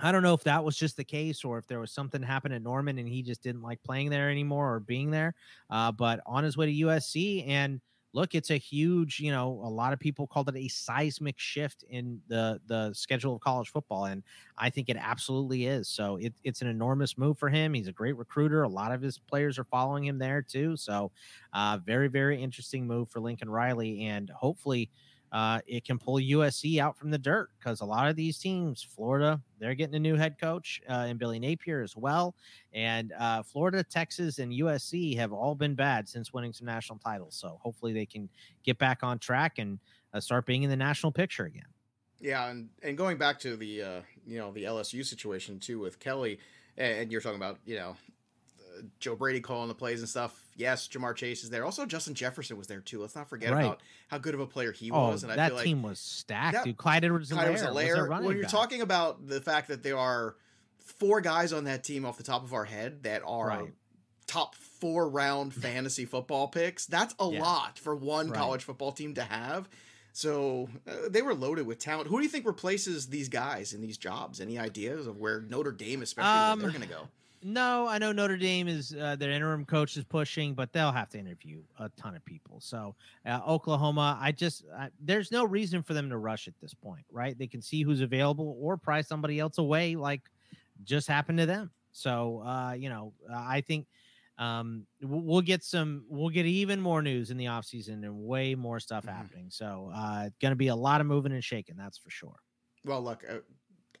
I 0.00 0.12
don't 0.12 0.22
know 0.22 0.34
if 0.34 0.44
that 0.44 0.62
was 0.62 0.76
just 0.76 0.96
the 0.96 1.04
case 1.04 1.44
or 1.44 1.58
if 1.58 1.66
there 1.66 1.80
was 1.80 1.90
something 1.90 2.22
happened 2.22 2.54
at 2.54 2.62
Norman 2.62 2.98
and 2.98 3.08
he 3.08 3.22
just 3.22 3.42
didn't 3.42 3.62
like 3.62 3.82
playing 3.82 4.10
there 4.10 4.30
anymore 4.30 4.74
or 4.74 4.80
being 4.80 5.10
there. 5.10 5.34
Uh, 5.70 5.90
but 5.90 6.20
on 6.24 6.44
his 6.44 6.56
way 6.56 6.66
to 6.66 6.86
USC 6.86 7.48
and 7.48 7.80
look, 8.12 8.34
it's 8.34 8.50
a 8.50 8.56
huge, 8.56 9.20
you 9.20 9.30
know, 9.30 9.48
a 9.64 9.68
lot 9.68 9.92
of 9.92 9.98
people 10.00 10.26
called 10.26 10.48
it 10.48 10.56
a 10.56 10.68
seismic 10.68 11.38
shift 11.38 11.84
in 11.88 12.20
the 12.28 12.60
the 12.66 12.92
schedule 12.94 13.34
of 13.34 13.40
college 13.40 13.68
football, 13.70 14.06
and 14.06 14.22
I 14.56 14.70
think 14.70 14.88
it 14.88 14.96
absolutely 14.98 15.66
is. 15.66 15.88
So 15.88 16.16
it, 16.16 16.34
it's 16.44 16.62
an 16.62 16.68
enormous 16.68 17.18
move 17.18 17.38
for 17.38 17.48
him. 17.48 17.74
He's 17.74 17.88
a 17.88 17.92
great 17.92 18.16
recruiter. 18.16 18.62
A 18.62 18.68
lot 18.68 18.92
of 18.92 19.02
his 19.02 19.18
players 19.18 19.58
are 19.58 19.64
following 19.64 20.04
him 20.06 20.18
there 20.18 20.42
too. 20.42 20.76
So, 20.76 21.12
uh, 21.52 21.78
very 21.84 22.08
very 22.08 22.42
interesting 22.42 22.86
move 22.86 23.10
for 23.10 23.20
Lincoln 23.20 23.50
Riley, 23.50 24.02
and 24.06 24.30
hopefully 24.30 24.90
uh, 25.32 25.60
it 25.66 25.84
can 25.84 25.98
pull 25.98 26.16
USC 26.16 26.78
out 26.78 26.96
from 26.96 27.10
the 27.10 27.18
dirt 27.18 27.50
because 27.58 27.80
a 27.80 27.84
lot 27.84 28.08
of 28.08 28.16
these 28.16 28.38
teams, 28.38 28.82
Florida, 28.82 29.40
they're 29.58 29.74
getting 29.74 29.94
a 29.94 30.00
new 30.00 30.16
head 30.16 30.36
coach 30.40 30.80
uh, 30.88 31.06
and 31.08 31.18
Billy 31.18 31.38
Napier 31.38 31.82
as 31.82 31.96
well. 31.96 32.34
And 32.72 33.12
uh, 33.18 33.42
Florida, 33.42 33.82
Texas, 33.82 34.38
and 34.38 34.52
USC 34.52 35.16
have 35.16 35.32
all 35.32 35.54
been 35.54 35.74
bad 35.74 36.08
since 36.08 36.32
winning 36.32 36.52
some 36.52 36.66
national 36.66 36.98
titles. 36.98 37.34
So 37.36 37.58
hopefully 37.62 37.92
they 37.92 38.06
can 38.06 38.28
get 38.64 38.78
back 38.78 39.02
on 39.02 39.18
track 39.18 39.58
and 39.58 39.78
uh, 40.14 40.20
start 40.20 40.46
being 40.46 40.62
in 40.62 40.70
the 40.70 40.76
national 40.76 41.12
picture 41.12 41.44
again. 41.44 41.66
Yeah, 42.20 42.48
and, 42.48 42.68
and 42.82 42.96
going 42.96 43.16
back 43.16 43.38
to 43.40 43.56
the 43.56 43.82
uh, 43.82 44.00
you 44.26 44.38
know 44.38 44.50
the 44.50 44.64
LSU 44.64 45.04
situation 45.04 45.60
too 45.60 45.78
with 45.78 46.00
Kelly, 46.00 46.40
and 46.76 47.12
you're 47.12 47.20
talking 47.20 47.36
about 47.36 47.58
you 47.64 47.76
know 47.76 47.96
Joe 49.00 49.16
Brady 49.16 49.40
calling 49.40 49.68
the 49.68 49.74
plays 49.74 50.00
and 50.00 50.08
stuff. 50.08 50.42
Yes, 50.56 50.88
Ja'Marr 50.88 51.14
Chase 51.14 51.44
is 51.44 51.50
there. 51.50 51.64
Also, 51.64 51.86
Justin 51.86 52.14
Jefferson 52.14 52.56
was 52.56 52.66
there 52.66 52.80
too. 52.80 53.00
Let's 53.00 53.14
not 53.14 53.28
forget 53.28 53.52
right. 53.52 53.64
about 53.64 53.80
how 54.08 54.18
good 54.18 54.34
of 54.34 54.40
a 54.40 54.46
player 54.46 54.72
he 54.72 54.90
oh, 54.90 55.08
was. 55.08 55.22
And 55.22 55.30
that 55.30 55.38
I 55.38 55.48
feel 55.48 55.58
team 55.58 55.82
like 55.82 55.90
was 55.90 56.00
stacked, 56.00 56.54
that, 56.54 56.64
dude. 56.64 56.76
Clyde 56.76 57.04
Edwards 57.04 57.30
Clyde 57.30 57.50
was, 57.50 57.62
When 57.62 58.36
you're 58.36 58.46
talking 58.46 58.80
about 58.82 59.26
the 59.26 59.40
fact 59.40 59.68
that 59.68 59.82
there 59.82 59.98
are 59.98 60.36
four 60.78 61.20
guys 61.20 61.52
on 61.52 61.64
that 61.64 61.84
team 61.84 62.04
off 62.04 62.16
the 62.16 62.22
top 62.22 62.44
of 62.44 62.52
our 62.52 62.64
head 62.64 63.02
that 63.04 63.22
are 63.24 63.48
right. 63.48 63.72
top 64.26 64.54
four 64.54 65.08
round 65.08 65.54
fantasy 65.54 66.04
football 66.04 66.48
picks, 66.48 66.86
that's 66.86 67.14
a 67.20 67.28
yeah. 67.28 67.40
lot 67.40 67.78
for 67.78 67.94
one 67.94 68.30
right. 68.30 68.38
college 68.38 68.64
football 68.64 68.92
team 68.92 69.14
to 69.14 69.22
have. 69.22 69.68
So 70.12 70.68
uh, 70.88 71.08
they 71.08 71.22
were 71.22 71.32
loaded 71.34 71.64
with 71.64 71.78
talent. 71.78 72.08
Who 72.08 72.16
do 72.16 72.24
you 72.24 72.28
think 72.28 72.44
replaces 72.44 73.06
these 73.06 73.28
guys 73.28 73.72
in 73.72 73.80
these 73.80 73.96
jobs? 73.96 74.40
Any 74.40 74.58
ideas 74.58 75.06
of 75.06 75.18
where 75.18 75.42
Notre 75.42 75.70
Dame, 75.70 76.02
especially, 76.02 76.28
um, 76.28 76.58
they're 76.58 76.70
going 76.70 76.82
to 76.82 76.88
go? 76.88 77.06
No, 77.48 77.88
I 77.88 77.96
know 77.96 78.12
Notre 78.12 78.36
Dame 78.36 78.68
is 78.68 78.94
uh, 78.94 79.16
their 79.16 79.30
interim 79.30 79.64
coach 79.64 79.96
is 79.96 80.04
pushing, 80.04 80.52
but 80.52 80.70
they'll 80.70 80.92
have 80.92 81.08
to 81.10 81.18
interview 81.18 81.62
a 81.78 81.88
ton 81.96 82.14
of 82.14 82.22
people. 82.26 82.60
So 82.60 82.94
uh, 83.24 83.40
Oklahoma, 83.48 84.18
I 84.20 84.32
just 84.32 84.64
I, 84.76 84.90
there's 85.00 85.32
no 85.32 85.44
reason 85.44 85.82
for 85.82 85.94
them 85.94 86.10
to 86.10 86.18
rush 86.18 86.46
at 86.46 86.52
this 86.60 86.74
point, 86.74 87.06
right? 87.10 87.38
They 87.38 87.46
can 87.46 87.62
see 87.62 87.82
who's 87.82 88.02
available 88.02 88.58
or 88.60 88.76
pry 88.76 89.00
somebody 89.00 89.38
else 89.38 89.56
away, 89.56 89.96
like 89.96 90.20
just 90.84 91.08
happened 91.08 91.38
to 91.38 91.46
them. 91.46 91.70
So 91.92 92.42
uh, 92.44 92.72
you 92.72 92.90
know, 92.90 93.14
I 93.34 93.62
think 93.62 93.86
um, 94.36 94.86
we'll 95.00 95.40
get 95.40 95.64
some, 95.64 96.04
we'll 96.06 96.28
get 96.28 96.44
even 96.44 96.82
more 96.82 97.00
news 97.00 97.30
in 97.30 97.38
the 97.38 97.46
offseason 97.46 98.04
and 98.04 98.26
way 98.26 98.54
more 98.56 98.78
stuff 98.78 99.06
mm-hmm. 99.06 99.16
happening. 99.16 99.46
So 99.48 99.90
uh, 99.94 100.28
going 100.42 100.52
to 100.52 100.56
be 100.56 100.68
a 100.68 100.76
lot 100.76 101.00
of 101.00 101.06
moving 101.06 101.32
and 101.32 101.42
shaking, 101.42 101.76
that's 101.78 101.96
for 101.96 102.10
sure. 102.10 102.36
Well, 102.84 103.00
look, 103.00 103.24
uh, 103.26 103.38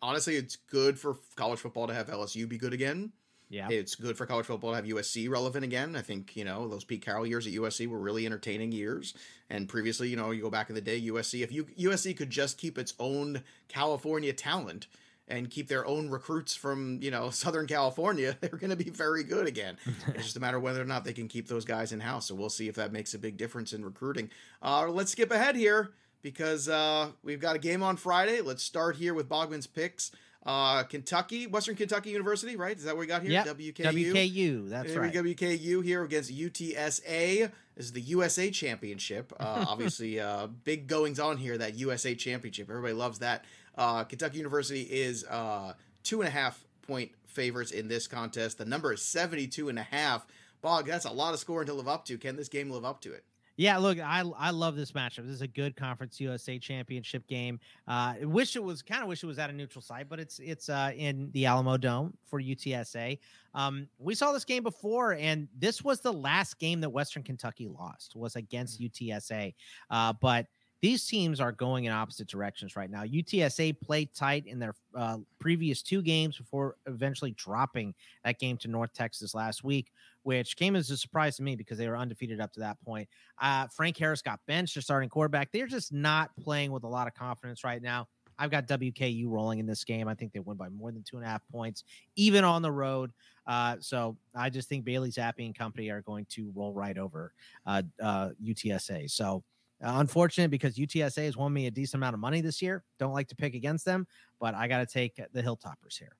honestly, 0.02 0.36
it's 0.36 0.56
good 0.56 0.98
for 0.98 1.16
college 1.34 1.60
football 1.60 1.86
to 1.86 1.94
have 1.94 2.08
LSU 2.08 2.46
be 2.46 2.58
good 2.58 2.74
again 2.74 3.10
yeah. 3.50 3.68
It's 3.70 3.94
good 3.94 4.16
for 4.16 4.26
college 4.26 4.46
football 4.46 4.70
to 4.70 4.76
have 4.76 4.84
USC 4.84 5.28
relevant 5.28 5.64
again. 5.64 5.96
I 5.96 6.02
think, 6.02 6.36
you 6.36 6.44
know, 6.44 6.68
those 6.68 6.84
Pete 6.84 7.02
Carroll 7.02 7.26
years 7.26 7.46
at 7.46 7.52
USC 7.54 7.86
were 7.86 7.98
really 7.98 8.26
entertaining 8.26 8.72
years. 8.72 9.14
And 9.48 9.68
previously, 9.68 10.08
you 10.08 10.16
know, 10.16 10.30
you 10.30 10.42
go 10.42 10.50
back 10.50 10.68
in 10.68 10.74
the 10.74 10.80
day, 10.80 11.00
USC, 11.02 11.42
if 11.42 11.50
you 11.50 11.64
USC 11.64 12.16
could 12.16 12.30
just 12.30 12.58
keep 12.58 12.76
its 12.76 12.94
own 12.98 13.42
California 13.68 14.32
talent 14.32 14.86
and 15.26 15.50
keep 15.50 15.68
their 15.68 15.86
own 15.86 16.10
recruits 16.10 16.54
from, 16.54 16.98
you 17.00 17.10
know, 17.10 17.30
Southern 17.30 17.66
California, 17.66 18.36
they're 18.40 18.50
going 18.50 18.70
to 18.70 18.76
be 18.76 18.90
very 18.90 19.24
good 19.24 19.46
again. 19.46 19.78
it's 20.08 20.24
just 20.24 20.36
a 20.36 20.40
matter 20.40 20.58
of 20.58 20.62
whether 20.62 20.82
or 20.82 20.86
not 20.86 21.04
they 21.04 21.14
can 21.14 21.28
keep 21.28 21.48
those 21.48 21.64
guys 21.64 21.92
in 21.92 22.00
house. 22.00 22.26
So 22.26 22.34
we'll 22.34 22.50
see 22.50 22.68
if 22.68 22.74
that 22.74 22.92
makes 22.92 23.14
a 23.14 23.18
big 23.18 23.38
difference 23.38 23.72
in 23.72 23.84
recruiting. 23.84 24.30
Uh, 24.62 24.88
let's 24.88 25.12
skip 25.12 25.30
ahead 25.30 25.56
here 25.56 25.92
because 26.20 26.68
uh, 26.68 27.10
we've 27.22 27.40
got 27.40 27.56
a 27.56 27.60
game 27.60 27.82
on 27.82 27.96
Friday. 27.96 28.42
Let's 28.42 28.62
start 28.62 28.96
here 28.96 29.14
with 29.14 29.28
Bogman's 29.28 29.66
picks. 29.66 30.10
Uh, 30.46 30.82
Kentucky, 30.84 31.46
Western 31.46 31.74
Kentucky 31.74 32.10
University, 32.10 32.56
right? 32.56 32.76
Is 32.76 32.84
that 32.84 32.94
what 32.94 33.00
we 33.00 33.06
got 33.06 33.22
here? 33.22 33.32
Yep. 33.32 33.58
WKU. 33.58 34.12
WKU, 34.12 34.68
that's 34.70 34.94
right. 34.94 35.12
WKU 35.12 35.84
here 35.84 36.04
against 36.04 36.32
UTSA. 36.34 37.50
This 37.76 37.86
is 37.86 37.92
the 37.92 38.00
USA 38.00 38.50
Championship. 38.50 39.32
Uh, 39.40 39.64
obviously, 39.68 40.18
uh, 40.18 40.46
big 40.64 40.88
goings 40.88 41.20
on 41.20 41.36
here. 41.36 41.56
That 41.56 41.76
USA 41.76 42.14
Championship, 42.14 42.68
everybody 42.68 42.92
loves 42.92 43.20
that. 43.20 43.44
Uh, 43.76 44.04
Kentucky 44.04 44.38
University 44.38 44.82
is 44.82 45.24
uh, 45.24 45.74
two 46.02 46.20
and 46.20 46.28
a 46.28 46.30
half 46.30 46.64
point 46.82 47.12
favorites 47.26 47.70
in 47.70 47.86
this 47.88 48.06
contest. 48.08 48.58
The 48.58 48.64
number 48.64 48.92
is 48.92 49.02
72 49.02 49.68
and 49.68 49.78
a 49.78 49.82
half. 49.82 50.26
Bog, 50.60 50.86
that's 50.86 51.04
a 51.04 51.10
lot 51.10 51.34
of 51.34 51.40
scoring 51.40 51.66
to 51.66 51.74
live 51.74 51.86
up 51.86 52.04
to. 52.06 52.18
Can 52.18 52.36
this 52.36 52.48
game 52.48 52.68
live 52.70 52.84
up 52.84 53.00
to 53.02 53.12
it? 53.12 53.24
Yeah, 53.58 53.76
look, 53.76 53.98
I 53.98 54.22
I 54.38 54.50
love 54.50 54.76
this 54.76 54.92
matchup. 54.92 55.26
This 55.26 55.34
is 55.34 55.42
a 55.42 55.48
good 55.48 55.74
Conference 55.74 56.20
USA 56.20 56.60
championship 56.60 57.26
game. 57.26 57.58
Uh, 57.88 58.14
I 58.20 58.24
wish 58.24 58.54
it 58.54 58.62
was 58.62 58.82
kind 58.82 59.02
of 59.02 59.08
wish 59.08 59.24
it 59.24 59.26
was 59.26 59.40
at 59.40 59.50
a 59.50 59.52
neutral 59.52 59.82
site, 59.82 60.08
but 60.08 60.20
it's 60.20 60.38
it's 60.38 60.68
uh, 60.68 60.92
in 60.96 61.28
the 61.32 61.44
Alamo 61.44 61.76
Dome 61.76 62.14
for 62.24 62.40
UTSA. 62.40 63.18
Um, 63.54 63.88
we 63.98 64.14
saw 64.14 64.30
this 64.30 64.44
game 64.44 64.62
before, 64.62 65.14
and 65.14 65.48
this 65.58 65.82
was 65.82 66.00
the 66.00 66.12
last 66.12 66.60
game 66.60 66.80
that 66.82 66.90
Western 66.90 67.24
Kentucky 67.24 67.66
lost 67.66 68.14
was 68.14 68.36
against 68.36 68.80
mm. 68.80 68.92
UTSA. 68.92 69.54
Uh, 69.90 70.12
but 70.20 70.46
these 70.80 71.06
teams 71.06 71.40
are 71.40 71.50
going 71.50 71.84
in 71.84 71.92
opposite 71.92 72.28
directions 72.28 72.76
right 72.76 72.90
now. 72.90 73.02
UTSA 73.02 73.80
played 73.80 74.14
tight 74.14 74.46
in 74.46 74.60
their 74.60 74.74
uh, 74.94 75.18
previous 75.40 75.82
two 75.82 76.02
games 76.02 76.38
before 76.38 76.76
eventually 76.86 77.32
dropping 77.32 77.94
that 78.24 78.38
game 78.38 78.56
to 78.58 78.68
North 78.68 78.92
Texas 78.92 79.34
last 79.34 79.64
week, 79.64 79.90
which 80.28 80.58
came 80.58 80.76
as 80.76 80.90
a 80.90 80.96
surprise 80.98 81.36
to 81.36 81.42
me 81.42 81.56
because 81.56 81.78
they 81.78 81.88
were 81.88 81.96
undefeated 81.96 82.38
up 82.38 82.52
to 82.52 82.60
that 82.60 82.78
point. 82.84 83.08
Uh, 83.40 83.66
Frank 83.68 83.96
Harris 83.96 84.20
got 84.20 84.38
benched, 84.46 84.74
their 84.74 84.82
starting 84.82 85.08
quarterback. 85.08 85.50
They're 85.50 85.66
just 85.66 85.90
not 85.90 86.36
playing 86.36 86.70
with 86.70 86.84
a 86.84 86.86
lot 86.86 87.06
of 87.06 87.14
confidence 87.14 87.64
right 87.64 87.80
now. 87.80 88.08
I've 88.38 88.50
got 88.50 88.68
WKU 88.68 89.24
rolling 89.26 89.58
in 89.58 89.64
this 89.64 89.84
game. 89.84 90.06
I 90.06 90.12
think 90.12 90.34
they 90.34 90.40
win 90.40 90.58
by 90.58 90.68
more 90.68 90.92
than 90.92 91.02
two 91.02 91.16
and 91.16 91.24
a 91.24 91.28
half 91.30 91.40
points, 91.50 91.84
even 92.16 92.44
on 92.44 92.60
the 92.60 92.70
road. 92.70 93.10
Uh, 93.46 93.76
so 93.80 94.18
I 94.34 94.50
just 94.50 94.68
think 94.68 94.84
Bailey 94.84 95.10
Zappe 95.10 95.38
and 95.38 95.56
company 95.56 95.88
are 95.88 96.02
going 96.02 96.26
to 96.32 96.52
roll 96.54 96.74
right 96.74 96.98
over 96.98 97.32
uh, 97.66 97.80
UTSA. 97.98 99.04
Uh, 99.06 99.08
so 99.08 99.42
uh, 99.82 99.92
unfortunate 99.94 100.50
because 100.50 100.76
UTSA 100.76 101.24
has 101.24 101.38
won 101.38 101.54
me 101.54 101.68
a 101.68 101.70
decent 101.70 102.00
amount 102.00 102.12
of 102.12 102.20
money 102.20 102.42
this 102.42 102.60
year. 102.60 102.84
Don't 102.98 103.14
like 103.14 103.28
to 103.28 103.34
pick 103.34 103.54
against 103.54 103.86
them, 103.86 104.06
but 104.38 104.54
I 104.54 104.68
got 104.68 104.80
to 104.80 104.86
take 104.86 105.18
the 105.32 105.42
Hilltoppers 105.42 105.98
here. 105.98 106.17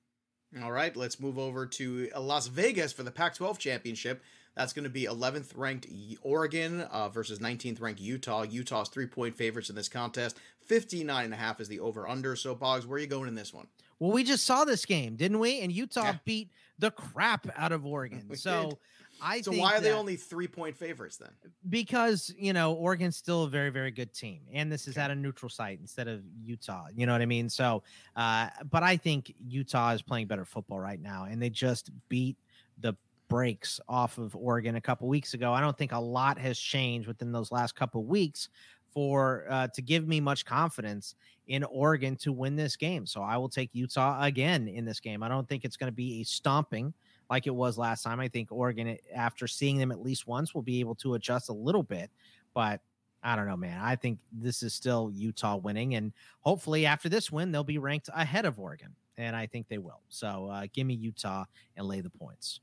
All 0.63 0.71
right, 0.71 0.95
let's 0.95 1.19
move 1.19 1.37
over 1.37 1.67
to 1.67 2.09
Las 2.17 2.47
Vegas 2.47 2.91
for 2.91 3.03
the 3.03 3.11
Pac 3.11 3.35
12 3.35 3.59
championship. 3.59 4.23
That's 4.55 4.73
going 4.73 4.83
to 4.83 4.89
be 4.89 5.05
11th 5.05 5.51
ranked 5.55 5.85
Oregon 6.21 6.81
uh, 6.81 7.07
versus 7.09 7.39
19th 7.39 7.79
ranked 7.79 8.01
Utah. 8.01 8.43
Utah's 8.43 8.89
three 8.89 9.05
point 9.05 9.35
favorites 9.35 9.69
in 9.69 9.75
this 9.75 9.87
contest. 9.87 10.37
59 10.65 11.25
and 11.25 11.33
a 11.33 11.37
half 11.37 11.61
is 11.61 11.67
the 11.67 11.79
over 11.79 12.07
under. 12.07 12.35
So, 12.35 12.55
Boggs, 12.55 12.85
where 12.85 12.97
are 12.97 12.99
you 12.99 13.07
going 13.07 13.27
in 13.27 13.35
this 13.35 13.53
one? 13.53 13.67
Well, 13.99 14.11
we 14.11 14.23
just 14.23 14.45
saw 14.45 14.65
this 14.65 14.85
game, 14.85 15.15
didn't 15.15 15.39
we? 15.39 15.61
And 15.61 15.71
Utah 15.71 16.03
yeah. 16.03 16.17
beat 16.25 16.51
the 16.79 16.91
crap 16.91 17.47
out 17.55 17.71
of 17.71 17.85
Oregon. 17.85 18.29
so, 18.35 18.69
did. 18.69 18.77
I 19.21 19.41
so 19.41 19.51
why 19.51 19.75
are 19.75 19.81
they 19.81 19.91
only 19.91 20.15
three 20.15 20.47
point 20.47 20.75
favorites 20.75 21.17
then? 21.17 21.29
Because 21.69 22.33
you 22.37 22.53
know 22.53 22.73
Oregon's 22.73 23.17
still 23.17 23.43
a 23.43 23.49
very 23.49 23.69
very 23.69 23.91
good 23.91 24.13
team, 24.13 24.41
and 24.53 24.71
this 24.71 24.87
is 24.87 24.95
okay. 24.95 25.05
at 25.05 25.11
a 25.11 25.15
neutral 25.15 25.49
site 25.49 25.79
instead 25.79 26.07
of 26.07 26.21
Utah. 26.41 26.87
You 26.95 27.05
know 27.05 27.13
what 27.13 27.21
I 27.21 27.25
mean? 27.25 27.49
So, 27.49 27.83
uh, 28.15 28.49
but 28.69 28.83
I 28.83 28.97
think 28.97 29.33
Utah 29.39 29.91
is 29.91 30.01
playing 30.01 30.27
better 30.27 30.45
football 30.45 30.79
right 30.79 31.01
now, 31.01 31.25
and 31.29 31.41
they 31.41 31.49
just 31.49 31.91
beat 32.07 32.37
the 32.79 32.95
brakes 33.27 33.79
off 33.87 34.17
of 34.17 34.35
Oregon 34.35 34.75
a 34.75 34.81
couple 34.81 35.07
weeks 35.07 35.33
ago. 35.33 35.53
I 35.53 35.61
don't 35.61 35.77
think 35.77 35.91
a 35.91 35.99
lot 35.99 36.37
has 36.39 36.59
changed 36.59 37.07
within 37.07 37.31
those 37.31 37.51
last 37.51 37.75
couple 37.75 38.03
weeks 38.03 38.49
for 38.93 39.45
uh, 39.49 39.67
to 39.67 39.81
give 39.81 40.07
me 40.07 40.19
much 40.19 40.45
confidence 40.45 41.15
in 41.47 41.63
Oregon 41.63 42.15
to 42.17 42.31
win 42.31 42.55
this 42.55 42.75
game. 42.75 43.05
So 43.05 43.21
I 43.21 43.37
will 43.37 43.49
take 43.49 43.69
Utah 43.73 44.23
again 44.23 44.67
in 44.67 44.85
this 44.85 44.99
game. 44.99 45.23
I 45.23 45.27
don't 45.27 45.47
think 45.47 45.65
it's 45.65 45.77
going 45.77 45.91
to 45.91 45.95
be 45.95 46.21
a 46.21 46.23
stomping 46.23 46.93
like 47.29 47.47
it 47.47 47.55
was 47.55 47.77
last 47.77 48.03
time. 48.03 48.19
I 48.19 48.27
think 48.27 48.51
Oregon, 48.51 48.87
eh, 48.89 48.97
after 49.13 49.47
seeing 49.47 49.77
them 49.77 49.91
at 49.91 50.01
least 50.01 50.27
once, 50.27 50.53
will 50.53 50.61
be 50.61 50.79
able 50.79 50.95
to 50.95 51.13
adjust 51.13 51.49
a 51.49 51.53
little 51.53 51.83
bit. 51.83 52.09
But 52.53 52.81
I 53.23 53.35
don't 53.35 53.47
know, 53.47 53.57
man. 53.57 53.79
I 53.81 53.95
think 53.95 54.19
this 54.31 54.63
is 54.63 54.73
still 54.73 55.11
Utah 55.13 55.57
winning, 55.57 55.95
and 55.95 56.13
hopefully 56.39 56.85
after 56.85 57.09
this 57.09 57.31
win, 57.31 57.51
they'll 57.51 57.63
be 57.63 57.77
ranked 57.77 58.09
ahead 58.13 58.45
of 58.45 58.59
Oregon, 58.59 58.95
and 59.17 59.35
I 59.35 59.45
think 59.45 59.67
they 59.67 59.77
will. 59.77 60.01
So 60.09 60.47
uh, 60.51 60.67
give 60.73 60.87
me 60.87 60.93
Utah 60.93 61.45
and 61.75 61.87
lay 61.87 62.01
the 62.01 62.09
points. 62.09 62.61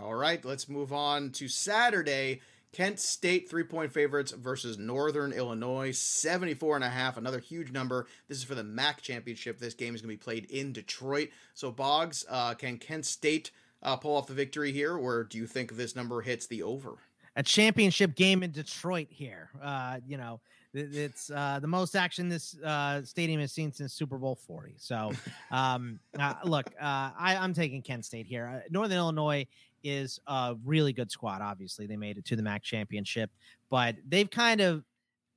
All 0.00 0.14
right, 0.14 0.44
let's 0.44 0.68
move 0.68 0.92
on 0.92 1.30
to 1.32 1.48
Saturday. 1.48 2.40
Kent 2.72 3.00
State 3.00 3.48
three 3.48 3.64
point 3.64 3.90
favorites 3.90 4.32
versus 4.32 4.76
Northern 4.76 5.32
Illinois, 5.32 5.96
74 5.96 6.76
and 6.76 6.84
a 6.84 6.90
half, 6.90 7.16
another 7.16 7.38
huge 7.38 7.72
number. 7.72 8.06
This 8.28 8.38
is 8.38 8.44
for 8.44 8.54
the 8.54 8.64
MAC 8.64 9.00
championship. 9.00 9.58
This 9.58 9.74
game 9.74 9.94
is 9.94 10.02
going 10.02 10.14
to 10.14 10.18
be 10.18 10.22
played 10.22 10.44
in 10.50 10.72
Detroit. 10.72 11.30
So, 11.54 11.70
Boggs, 11.70 12.26
uh, 12.28 12.54
can 12.54 12.76
Kent 12.76 13.06
State 13.06 13.50
uh, 13.82 13.96
pull 13.96 14.16
off 14.16 14.26
the 14.26 14.34
victory 14.34 14.72
here, 14.72 14.96
or 14.96 15.24
do 15.24 15.38
you 15.38 15.46
think 15.46 15.76
this 15.76 15.96
number 15.96 16.20
hits 16.20 16.46
the 16.46 16.62
over? 16.62 16.94
A 17.36 17.42
championship 17.42 18.14
game 18.14 18.42
in 18.42 18.50
Detroit 18.50 19.08
here. 19.10 19.50
Uh, 19.62 19.98
you 20.06 20.16
know, 20.16 20.40
it's 20.72 21.30
uh, 21.30 21.58
the 21.60 21.66
most 21.66 21.96
action 21.96 22.28
this 22.28 22.58
uh, 22.60 23.02
stadium 23.02 23.40
has 23.40 23.52
seen 23.52 23.72
since 23.72 23.92
Super 23.92 24.18
Bowl 24.18 24.34
40. 24.34 24.74
So, 24.78 25.12
um, 25.50 25.98
uh, 26.18 26.34
look, 26.44 26.66
uh, 26.80 27.10
I, 27.18 27.34
am 27.34 27.54
taking 27.54 27.82
Kent 27.82 28.04
State 28.04 28.26
here. 28.26 28.46
Uh, 28.46 28.68
Northern 28.70 28.98
Illinois 28.98 29.46
is 29.84 30.20
a 30.26 30.56
really 30.64 30.92
good 30.92 31.10
squad. 31.10 31.42
Obviously, 31.42 31.86
they 31.86 31.96
made 31.96 32.18
it 32.18 32.24
to 32.26 32.36
the 32.36 32.42
MAC 32.42 32.62
championship, 32.62 33.30
but 33.70 33.96
they've 34.08 34.30
kind 34.30 34.60
of 34.60 34.82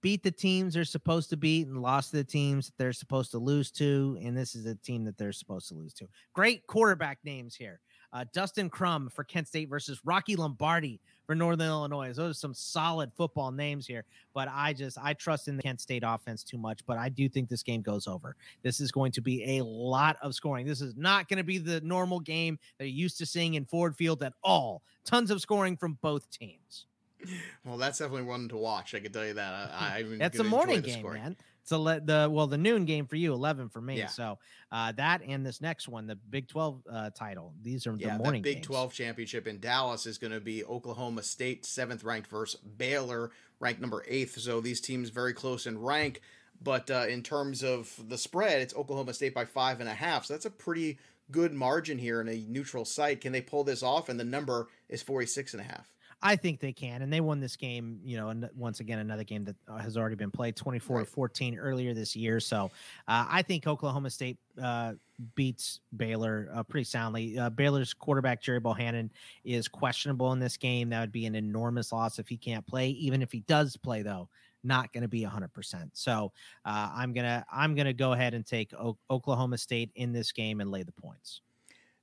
beat 0.02 0.24
the 0.24 0.32
teams 0.32 0.74
they're 0.74 0.86
supposed 0.86 1.30
to 1.30 1.38
beat 1.38 1.68
and 1.68 1.82
lost 1.82 2.12
to 2.12 2.18
the 2.18 2.24
teams 2.24 2.68
that 2.68 2.78
they're 2.78 2.94
supposed 2.94 3.32
to 3.32 3.38
lose 3.38 3.72
to. 3.72 4.18
And 4.24 4.36
this 4.36 4.56
is 4.56 4.66
a 4.66 4.76
team 4.76 5.04
that 5.06 5.18
they're 5.18 5.34
supposed 5.34 5.68
to 5.70 5.76
lose 5.76 5.94
to. 5.96 6.08
Great 6.34 6.66
quarterback 6.68 7.20
names 7.24 7.56
here. 7.56 7.80
Uh, 8.12 8.26
Dustin 8.34 8.70
Crum 8.70 9.10
for 9.10 9.24
Kent 9.24 9.48
State 9.48 9.70
versus 9.70 10.00
Rocky 10.04 10.36
Lombardi 10.36 11.00
for 11.26 11.36
Northern 11.36 11.68
Illinois. 11.68 12.12
Those 12.14 12.32
are 12.32 12.40
some 12.40 12.54
solid 12.54 13.12
football 13.16 13.52
names 13.52 13.86
here, 13.86 14.04
but 14.34 14.48
I 14.52 14.74
just 14.74 14.98
I 14.98 15.14
trust 15.14 15.48
in 15.48 15.58
the 15.58 15.64
Kent 15.64 15.80
State 15.80 16.04
offense 16.06 16.44
too 16.44 16.58
much. 16.58 16.84
But 16.88 16.98
I 16.98 17.10
do 17.10 17.30
think 17.30 17.50
this 17.50 17.62
game 17.62 17.82
goes 17.82 18.08
over. 18.08 18.36
This 18.64 18.80
is 18.80 18.92
going 18.92 19.12
to 19.12 19.22
be 19.22 19.58
a 19.58 19.64
lot 19.64 20.18
of 20.24 20.34
scoring. 20.34 20.66
This 20.66 20.82
is 20.82 20.96
not 20.98 21.30
going 21.30 21.38
to 21.38 21.44
be 21.44 21.60
the 21.60 21.82
normal 21.82 22.20
game 22.20 22.58
that 22.80 22.86
you're 22.86 23.04
used 23.04 23.20
to 23.20 23.26
seeing 23.26 23.54
in 23.54 23.66
Ford 23.66 23.96
Field 23.96 24.24
at 24.24 24.34
all. 24.44 24.82
Tons 25.06 25.30
of 25.30 25.40
scoring 25.40 25.78
from 25.78 25.98
both 26.02 26.30
teams. 26.32 26.86
Well, 27.66 27.78
that's 27.78 28.00
definitely 28.00 28.24
one 28.24 28.48
to 28.48 28.58
watch. 28.58 28.96
I 28.96 29.02
can 29.02 29.12
tell 29.12 29.26
you 29.26 29.34
that. 29.34 29.54
I, 29.54 29.98
I 29.98 30.04
that's 30.18 30.40
a 30.40 30.44
morning 30.44 30.82
game, 30.82 31.00
scoring. 31.00 31.22
man. 31.22 31.36
It's 31.72 32.06
the 32.06 32.30
well 32.32 32.48
the 32.48 32.58
noon 32.58 32.86
game 32.86 33.06
for 33.06 33.16
you, 33.16 33.34
eleven 33.34 33.70
for 33.70 33.82
me. 33.82 33.98
Yeah. 33.98 34.08
So 34.08 34.40
uh, 34.72 34.92
that 34.94 35.22
and 35.28 35.46
this 35.46 35.62
next 35.62 35.88
one, 35.88 36.08
the 36.08 36.16
Big 36.16 36.48
Twelve 36.48 36.82
uh, 36.92 37.10
title. 37.12 37.54
These 37.62 37.88
are 37.88 37.96
yeah, 37.96 38.18
the 38.18 38.24
morning. 38.24 38.42
Big 38.42 38.56
games. 38.58 38.68
Twelve 38.68 38.94
championship 38.94 39.48
in 39.48 39.60
Dallas 39.60 40.06
is 40.06 40.18
going 40.18 40.34
to 40.34 40.40
be 40.40 40.64
Oklahoma 40.66 41.24
State 41.24 41.66
seventh 41.66 42.04
ranked 42.04 42.30
versus 42.30 42.60
Baylor 42.62 43.32
ranked 43.60 43.82
number 43.82 44.04
eighth. 44.08 44.40
So 44.40 44.62
these 44.62 44.82
teams 44.82 45.10
very 45.10 45.34
close 45.34 45.68
in 45.68 45.80
rank. 45.82 46.22
But 46.62 46.92
uh, 46.92 47.06
in 47.08 47.24
terms 47.24 47.64
of 47.64 47.94
the 48.10 48.18
spread, 48.18 48.62
it's 48.62 48.76
Oklahoma 48.76 49.14
State 49.14 49.34
by 49.34 49.46
five 49.46 49.80
and 49.80 49.88
a 49.90 49.94
half. 49.94 50.26
So 50.26 50.34
that's 50.34 50.46
a 50.46 50.52
pretty 50.52 51.00
good 51.32 51.54
margin 51.54 51.98
here 51.98 52.22
in 52.22 52.28
a 52.28 52.46
neutral 52.48 52.86
site. 52.86 53.22
Can 53.22 53.32
they 53.32 53.42
pull 53.42 53.64
this 53.64 53.84
off? 53.84 54.10
And 54.10 54.20
the 54.20 54.26
number 54.26 54.68
is 54.90 55.02
46 55.02 55.54
and 55.54 55.62
a 55.62 55.66
half. 55.66 55.94
I 56.22 56.36
think 56.36 56.60
they 56.60 56.74
can, 56.74 57.02
and 57.02 57.12
they 57.12 57.22
won 57.22 57.40
this 57.40 57.56
game. 57.56 58.00
You 58.04 58.18
know, 58.18 58.30
and 58.30 58.50
once 58.56 58.80
again, 58.82 59.00
another 59.00 59.24
game 59.24 59.46
that 59.46 59.56
uh, 59.68 59.78
has 59.78 59.98
already 59.98 60.16
been 60.16 60.32
played, 60.32 60.56
twenty 60.56 60.80
four 60.80 61.00
to 61.00 61.06
fourteen 61.06 61.58
earlier 61.58 61.94
this 61.94 62.16
year. 62.16 62.40
So, 62.40 62.72
uh, 63.08 63.26
I 63.30 63.42
think 63.42 63.68
Oklahoma 63.68 64.10
State 64.10 64.38
uh, 64.62 64.94
beats 65.36 65.80
Baylor 65.96 66.50
uh, 66.54 66.64
pretty 66.64 66.84
soundly. 66.84 67.40
Uh, 67.40 67.50
Baylor's 67.50 67.94
quarterback 67.94 68.42
Gerry 68.42 68.60
Bohanon 68.60 69.12
is 69.46 69.68
questionable 69.68 70.34
in 70.34 70.40
this 70.40 70.58
game. 70.58 70.90
That 70.90 71.00
would 71.00 71.12
be 71.12 71.26
an 71.26 71.36
enormous 71.36 71.92
loss 71.92 72.20
if 72.20 72.28
he 72.28 72.38
can't 72.38 72.68
play. 72.68 72.90
Even 72.90 73.22
if 73.22 73.32
he 73.32 73.40
does 73.42 73.78
play, 73.78 74.02
though, 74.02 74.28
not 74.64 74.92
going 74.92 75.04
to 75.04 75.08
be 75.08 75.24
100%. 75.24 75.90
So 75.94 76.32
uh, 76.66 76.90
I'm 76.94 77.14
going 77.14 77.26
to 77.26 77.46
I'm 77.52 77.76
going 77.76 77.88
to 77.88 77.94
go 77.94 78.14
ahead 78.14 78.34
and 78.34 78.46
take 78.46 78.74
o- 78.74 78.98
Oklahoma 79.10 79.58
State 79.58 79.92
in 79.96 80.12
this 80.12 80.32
game 80.32 80.60
and 80.62 80.70
lay 80.70 80.84
the 80.84 80.92
points. 80.92 81.42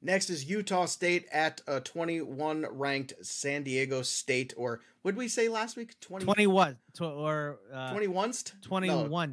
Next 0.07 0.31
is 0.31 0.49
Utah 0.49 0.85
State 0.85 1.27
at 1.33 1.63
a 1.67 1.81
21 1.81 2.65
ranked 2.71 3.15
San 3.23 3.65
Diego 3.65 4.03
State, 4.03 4.55
or 4.57 4.81
would 5.03 5.17
we 5.17 5.27
say 5.27 5.49
last 5.49 5.77
week? 5.77 5.99
20, 5.99 6.25
20 6.25 6.47
what? 6.47 6.77
Tw- 6.95 7.01
or 7.01 7.59
uh, 7.75 7.91
20 7.91 8.07
once? 8.07 8.45
20 8.63 8.87
no. 8.87 9.25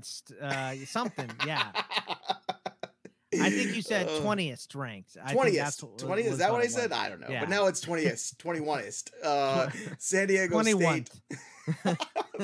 Uh, 0.42 0.74
something. 0.88 1.30
Yeah. 1.46 1.63
I 3.39 3.50
think 3.50 3.75
you 3.75 3.82
said 3.82 4.08
twentieth 4.22 4.68
uh, 4.75 4.80
ranked. 4.80 5.18
Twentieth, 5.32 5.84
twentieth. 5.98 6.34
Is 6.34 6.38
that 6.39 6.51
what, 6.51 6.62
I 6.62 6.68
said? 6.68 6.92
I 6.92 7.10
don't 7.10 7.20
know. 7.20 7.27
Yeah. 7.30 7.39
But 7.42 7.50
now 7.50 7.65
it's 7.65 7.82
twentieth, 7.82 8.36
twenty 8.39 8.60
oneest. 8.60 9.12
Uh, 9.24 9.70
San 9.98 10.27
Diego 10.27 10.53
21. 10.53 11.06
State. 11.06 11.22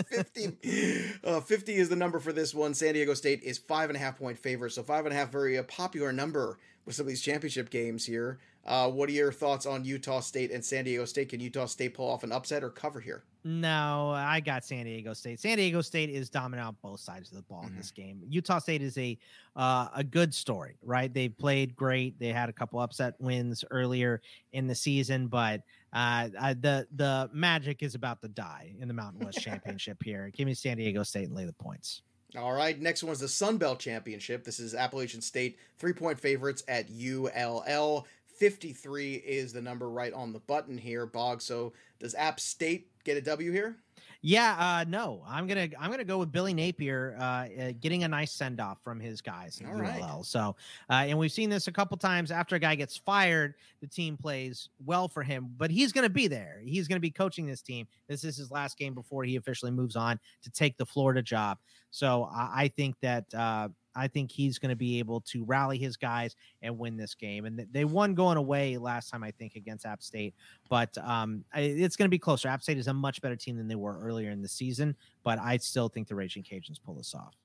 50, 0.08 1.20
uh, 1.26 1.42
50 1.42 1.76
is 1.76 1.90
the 1.90 1.96
number 1.96 2.20
for 2.20 2.32
this 2.32 2.56
one. 2.56 2.74
San 2.74 2.94
Diego 2.94 3.14
State 3.14 3.44
is 3.44 3.58
five 3.58 3.90
and 3.90 3.98
a 3.98 4.00
half 4.00 4.18
point 4.18 4.40
favorite, 4.40 4.72
so 4.72 4.82
five 4.82 5.06
and 5.06 5.14
a 5.14 5.18
half 5.18 5.32
very 5.32 5.58
uh, 5.58 5.64
popular 5.64 6.14
number 6.14 6.58
with 6.90 6.96
some 6.96 7.04
of 7.04 7.10
these 7.10 7.22
championship 7.22 7.70
games 7.70 8.04
here. 8.04 8.40
Uh, 8.66 8.90
what 8.90 9.08
are 9.10 9.12
your 9.12 9.32
thoughts 9.32 9.68
on 9.68 9.86
Utah 9.86 10.22
State 10.22 10.52
and 10.52 10.66
San 10.66 10.86
Diego 10.86 11.06
State? 11.06 11.30
Can 11.30 11.40
Utah 11.40 11.68
State 11.68 11.94
pull 11.94 12.10
off 12.10 12.24
an 12.24 12.32
upset 12.32 12.64
or 12.64 12.72
cover 12.72 13.00
here? 13.00 13.26
No, 13.44 14.10
I 14.10 14.40
got 14.40 14.66
San 14.66 14.86
Diego 14.86 15.14
State. 15.14 15.40
San 15.40 15.58
Diego 15.58 15.82
State 15.82 16.10
is 16.10 16.32
dominant 16.32 16.68
on 16.68 16.78
both 16.82 17.00
sides 17.00 17.30
of 17.30 17.38
the 17.38 17.44
ball 17.44 17.60
mm-hmm. 17.60 17.68
in 17.68 17.78
this 17.78 17.92
game. 17.92 18.24
Utah 18.28 18.58
State 18.58 18.82
is 18.82 18.98
a 18.98 19.20
uh, 19.56 19.90
a 19.96 20.04
good 20.04 20.34
story, 20.34 20.78
right? 20.82 21.14
They 21.14 21.30
played 21.30 21.76
great. 21.76 22.20
They 22.20 22.30
had 22.30 22.50
a 22.50 22.54
couple 22.54 22.80
upset 22.80 23.14
wins 23.20 23.64
earlier 23.70 24.20
in 24.54 24.66
the 24.66 24.76
season, 24.76 25.28
but 25.28 25.62
uh, 25.94 26.30
the 26.60 26.88
the 26.96 27.30
magic 27.32 27.84
is 27.84 27.94
about 27.94 28.20
to 28.24 28.30
die 28.30 28.74
in 28.80 28.88
the 28.88 28.96
Mountain 28.96 29.24
West 29.24 29.40
Championship 29.42 30.02
here. 30.04 30.32
Give 30.34 30.48
me 30.48 30.56
San 30.56 30.78
Diego 30.78 31.04
State 31.04 31.28
and 31.28 31.36
lay 31.36 31.46
the 31.46 31.54
points. 31.54 32.02
All 32.38 32.54
right, 32.54 32.80
next 32.80 33.04
one's 33.04 33.20
the 33.20 33.28
Sun 33.28 33.58
Belt 33.58 33.80
Championship. 33.80 34.44
This 34.44 34.60
is 34.60 34.76
Appalachian 34.76 35.22
State, 35.22 35.58
three 35.80 35.94
point 35.94 36.20
favorites 36.20 36.64
at 36.68 36.88
ULL. 36.90 38.06
53 38.38 39.16
is 39.16 39.52
the 39.52 39.62
number 39.62 39.90
right 39.90 40.14
on 40.14 40.32
the 40.32 40.40
button 40.40 40.78
here, 40.78 41.06
Bog. 41.06 41.42
So 41.42 41.74
does 42.00 42.14
App 42.16 42.40
State 42.40 42.88
get 43.04 43.18
a 43.18 43.22
W 43.22 43.52
here? 43.52 43.78
Yeah, 44.22 44.56
uh, 44.60 44.86
no, 44.86 45.24
I'm 45.26 45.48
gonna 45.48 45.70
I'm 45.80 45.90
gonna 45.90 46.04
go 46.04 46.18
with 46.18 46.30
Billy 46.30 46.54
Napier 46.54 47.16
uh, 47.18 47.24
uh, 47.24 47.72
getting 47.80 48.04
a 48.04 48.08
nice 48.08 48.34
send 48.34 48.60
off 48.60 48.78
from 48.84 49.00
his 49.00 49.22
guys 49.22 49.62
in 49.62 49.66
All 49.66 49.76
ULL. 49.76 49.82
Right. 49.82 50.26
So, 50.26 50.58
uh, 50.90 51.06
and 51.08 51.18
we've 51.18 51.32
seen 51.32 51.50
this 51.50 51.68
a 51.68 51.72
couple 51.72 51.96
times. 51.96 52.30
After 52.30 52.58
a 52.58 52.60
guy 52.60 52.76
gets 52.76 52.98
fired, 52.98 53.56
the 53.80 53.88
team 53.88 54.18
plays 54.18 54.68
well 54.86 55.08
for 55.08 55.24
him, 55.24 55.54
but 55.58 55.72
he's 55.72 55.94
gonna 55.94 56.10
be 56.10 56.28
there. 56.28 56.62
He's 56.66 56.86
gonna 56.86 57.00
be 57.00 57.12
coaching 57.12 57.46
this 57.46 57.62
team. 57.62 57.88
This 58.10 58.26
is 58.26 58.36
his 58.36 58.52
last 58.52 58.78
game 58.78 58.94
before 58.94 59.24
he 59.24 59.38
officially 59.38 59.72
moves 59.72 59.96
on 59.96 60.20
to 60.44 60.52
take 60.52 60.78
the 60.78 60.86
Florida 60.86 61.22
job. 61.22 61.58
So 61.92 62.30
I, 62.34 62.64
I 62.64 62.68
think 62.76 62.96
that 63.02 63.34
uh, 63.34 63.70
I 64.00 64.08
think 64.08 64.32
he's 64.32 64.58
going 64.58 64.70
to 64.70 64.76
be 64.76 65.00
able 65.00 65.22
to 65.22 65.44
rally 65.44 65.78
his 65.78 65.98
guys 65.98 66.36
and 66.62 66.78
win 66.78 66.98
this 66.98 67.16
game. 67.16 67.46
And 67.46 67.68
they 67.72 67.86
won 67.86 68.16
going 68.16 68.38
away 68.38 68.78
last 68.78 69.10
time, 69.10 69.24
I 69.24 69.32
think, 69.32 69.56
against 69.56 69.86
App 69.86 70.02
State. 70.02 70.34
But 70.70 70.98
um, 70.98 71.44
it's 71.54 71.96
going 71.96 72.08
to 72.08 72.10
be 72.10 72.20
closer. 72.20 72.48
App 72.48 72.64
State 72.64 72.78
is 72.78 72.88
a 72.88 72.94
much 72.94 73.22
better 73.22 73.36
team 73.36 73.58
than 73.58 73.68
they 73.68 73.76
were 73.76 74.00
earlier 74.00 74.32
in 74.32 74.42
the 74.42 74.48
season. 74.48 74.96
But 75.24 75.40
I 75.40 75.58
still 75.58 75.90
think 75.90 76.08
the 76.08 76.16
Raging 76.16 76.44
Cajuns 76.44 76.82
pull 76.84 76.96
this 76.96 77.14
off. 77.14 77.36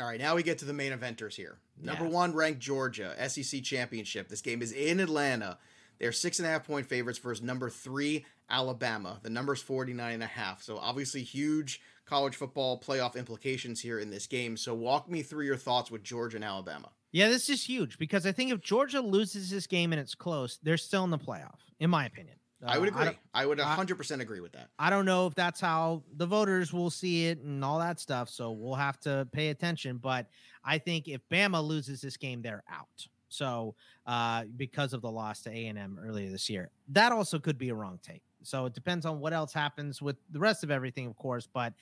All 0.00 0.06
right, 0.06 0.20
now 0.20 0.36
we 0.36 0.42
get 0.42 0.58
to 0.58 0.64
the 0.64 0.72
main 0.72 0.92
eventers 0.92 1.34
here. 1.34 1.58
Number 1.80 2.04
yeah. 2.04 2.10
one 2.10 2.32
ranked 2.32 2.60
Georgia, 2.60 3.14
SEC 3.28 3.62
championship. 3.62 4.28
This 4.28 4.40
game 4.40 4.62
is 4.62 4.70
in 4.72 5.00
Atlanta. 5.00 5.58
They're 5.98 6.12
six 6.12 6.38
and 6.38 6.46
a 6.46 6.50
half 6.50 6.66
point 6.66 6.86
favorites 6.86 7.18
versus 7.18 7.42
number 7.42 7.68
three, 7.68 8.24
Alabama. 8.48 9.18
The 9.22 9.30
number's 9.30 9.60
49 9.60 10.14
and 10.14 10.22
a 10.22 10.26
half. 10.26 10.62
So 10.62 10.78
obviously 10.78 11.22
huge 11.22 11.80
college 12.08 12.36
football 12.36 12.80
playoff 12.80 13.16
implications 13.16 13.80
here 13.80 13.98
in 13.98 14.10
this 14.10 14.26
game. 14.26 14.56
So 14.56 14.74
walk 14.74 15.10
me 15.10 15.22
through 15.22 15.44
your 15.44 15.56
thoughts 15.56 15.90
with 15.90 16.02
Georgia 16.02 16.36
and 16.36 16.44
Alabama. 16.44 16.90
Yeah, 17.12 17.28
this 17.28 17.48
is 17.48 17.62
huge 17.62 17.98
because 17.98 18.26
I 18.26 18.32
think 18.32 18.50
if 18.52 18.60
Georgia 18.60 19.00
loses 19.00 19.50
this 19.50 19.66
game 19.66 19.92
and 19.92 20.00
it's 20.00 20.14
close, 20.14 20.58
they're 20.62 20.76
still 20.76 21.04
in 21.04 21.10
the 21.10 21.18
playoff, 21.18 21.58
in 21.80 21.90
my 21.90 22.06
opinion. 22.06 22.36
Uh, 22.62 22.70
I 22.70 22.78
would 22.78 22.88
agree. 22.88 23.06
I, 23.06 23.16
I 23.34 23.46
would 23.46 23.58
100% 23.58 24.18
I, 24.18 24.22
agree 24.22 24.40
with 24.40 24.52
that. 24.52 24.68
I 24.78 24.90
don't 24.90 25.04
know 25.04 25.26
if 25.26 25.34
that's 25.34 25.60
how 25.60 26.02
the 26.16 26.26
voters 26.26 26.72
will 26.72 26.90
see 26.90 27.26
it 27.26 27.38
and 27.38 27.64
all 27.64 27.78
that 27.78 28.00
stuff. 28.00 28.28
So 28.28 28.50
we'll 28.50 28.74
have 28.74 28.98
to 29.00 29.28
pay 29.32 29.50
attention. 29.50 29.98
But 29.98 30.26
I 30.64 30.78
think 30.78 31.08
if 31.08 31.20
Bama 31.30 31.62
loses 31.62 32.00
this 32.00 32.16
game, 32.16 32.42
they're 32.42 32.64
out. 32.70 33.06
So 33.28 33.74
uh, 34.06 34.44
because 34.56 34.92
of 34.92 35.02
the 35.02 35.10
loss 35.10 35.42
to 35.42 35.50
A&M 35.50 36.00
earlier 36.02 36.30
this 36.30 36.48
year, 36.50 36.70
that 36.88 37.12
also 37.12 37.38
could 37.38 37.58
be 37.58 37.68
a 37.68 37.74
wrong 37.74 38.00
take. 38.02 38.22
So 38.42 38.66
it 38.66 38.74
depends 38.74 39.06
on 39.06 39.20
what 39.20 39.32
else 39.32 39.52
happens 39.52 40.00
with 40.00 40.16
the 40.30 40.38
rest 40.38 40.62
of 40.64 40.70
everything, 40.70 41.06
of 41.06 41.16
course. 41.16 41.48
But 41.52 41.72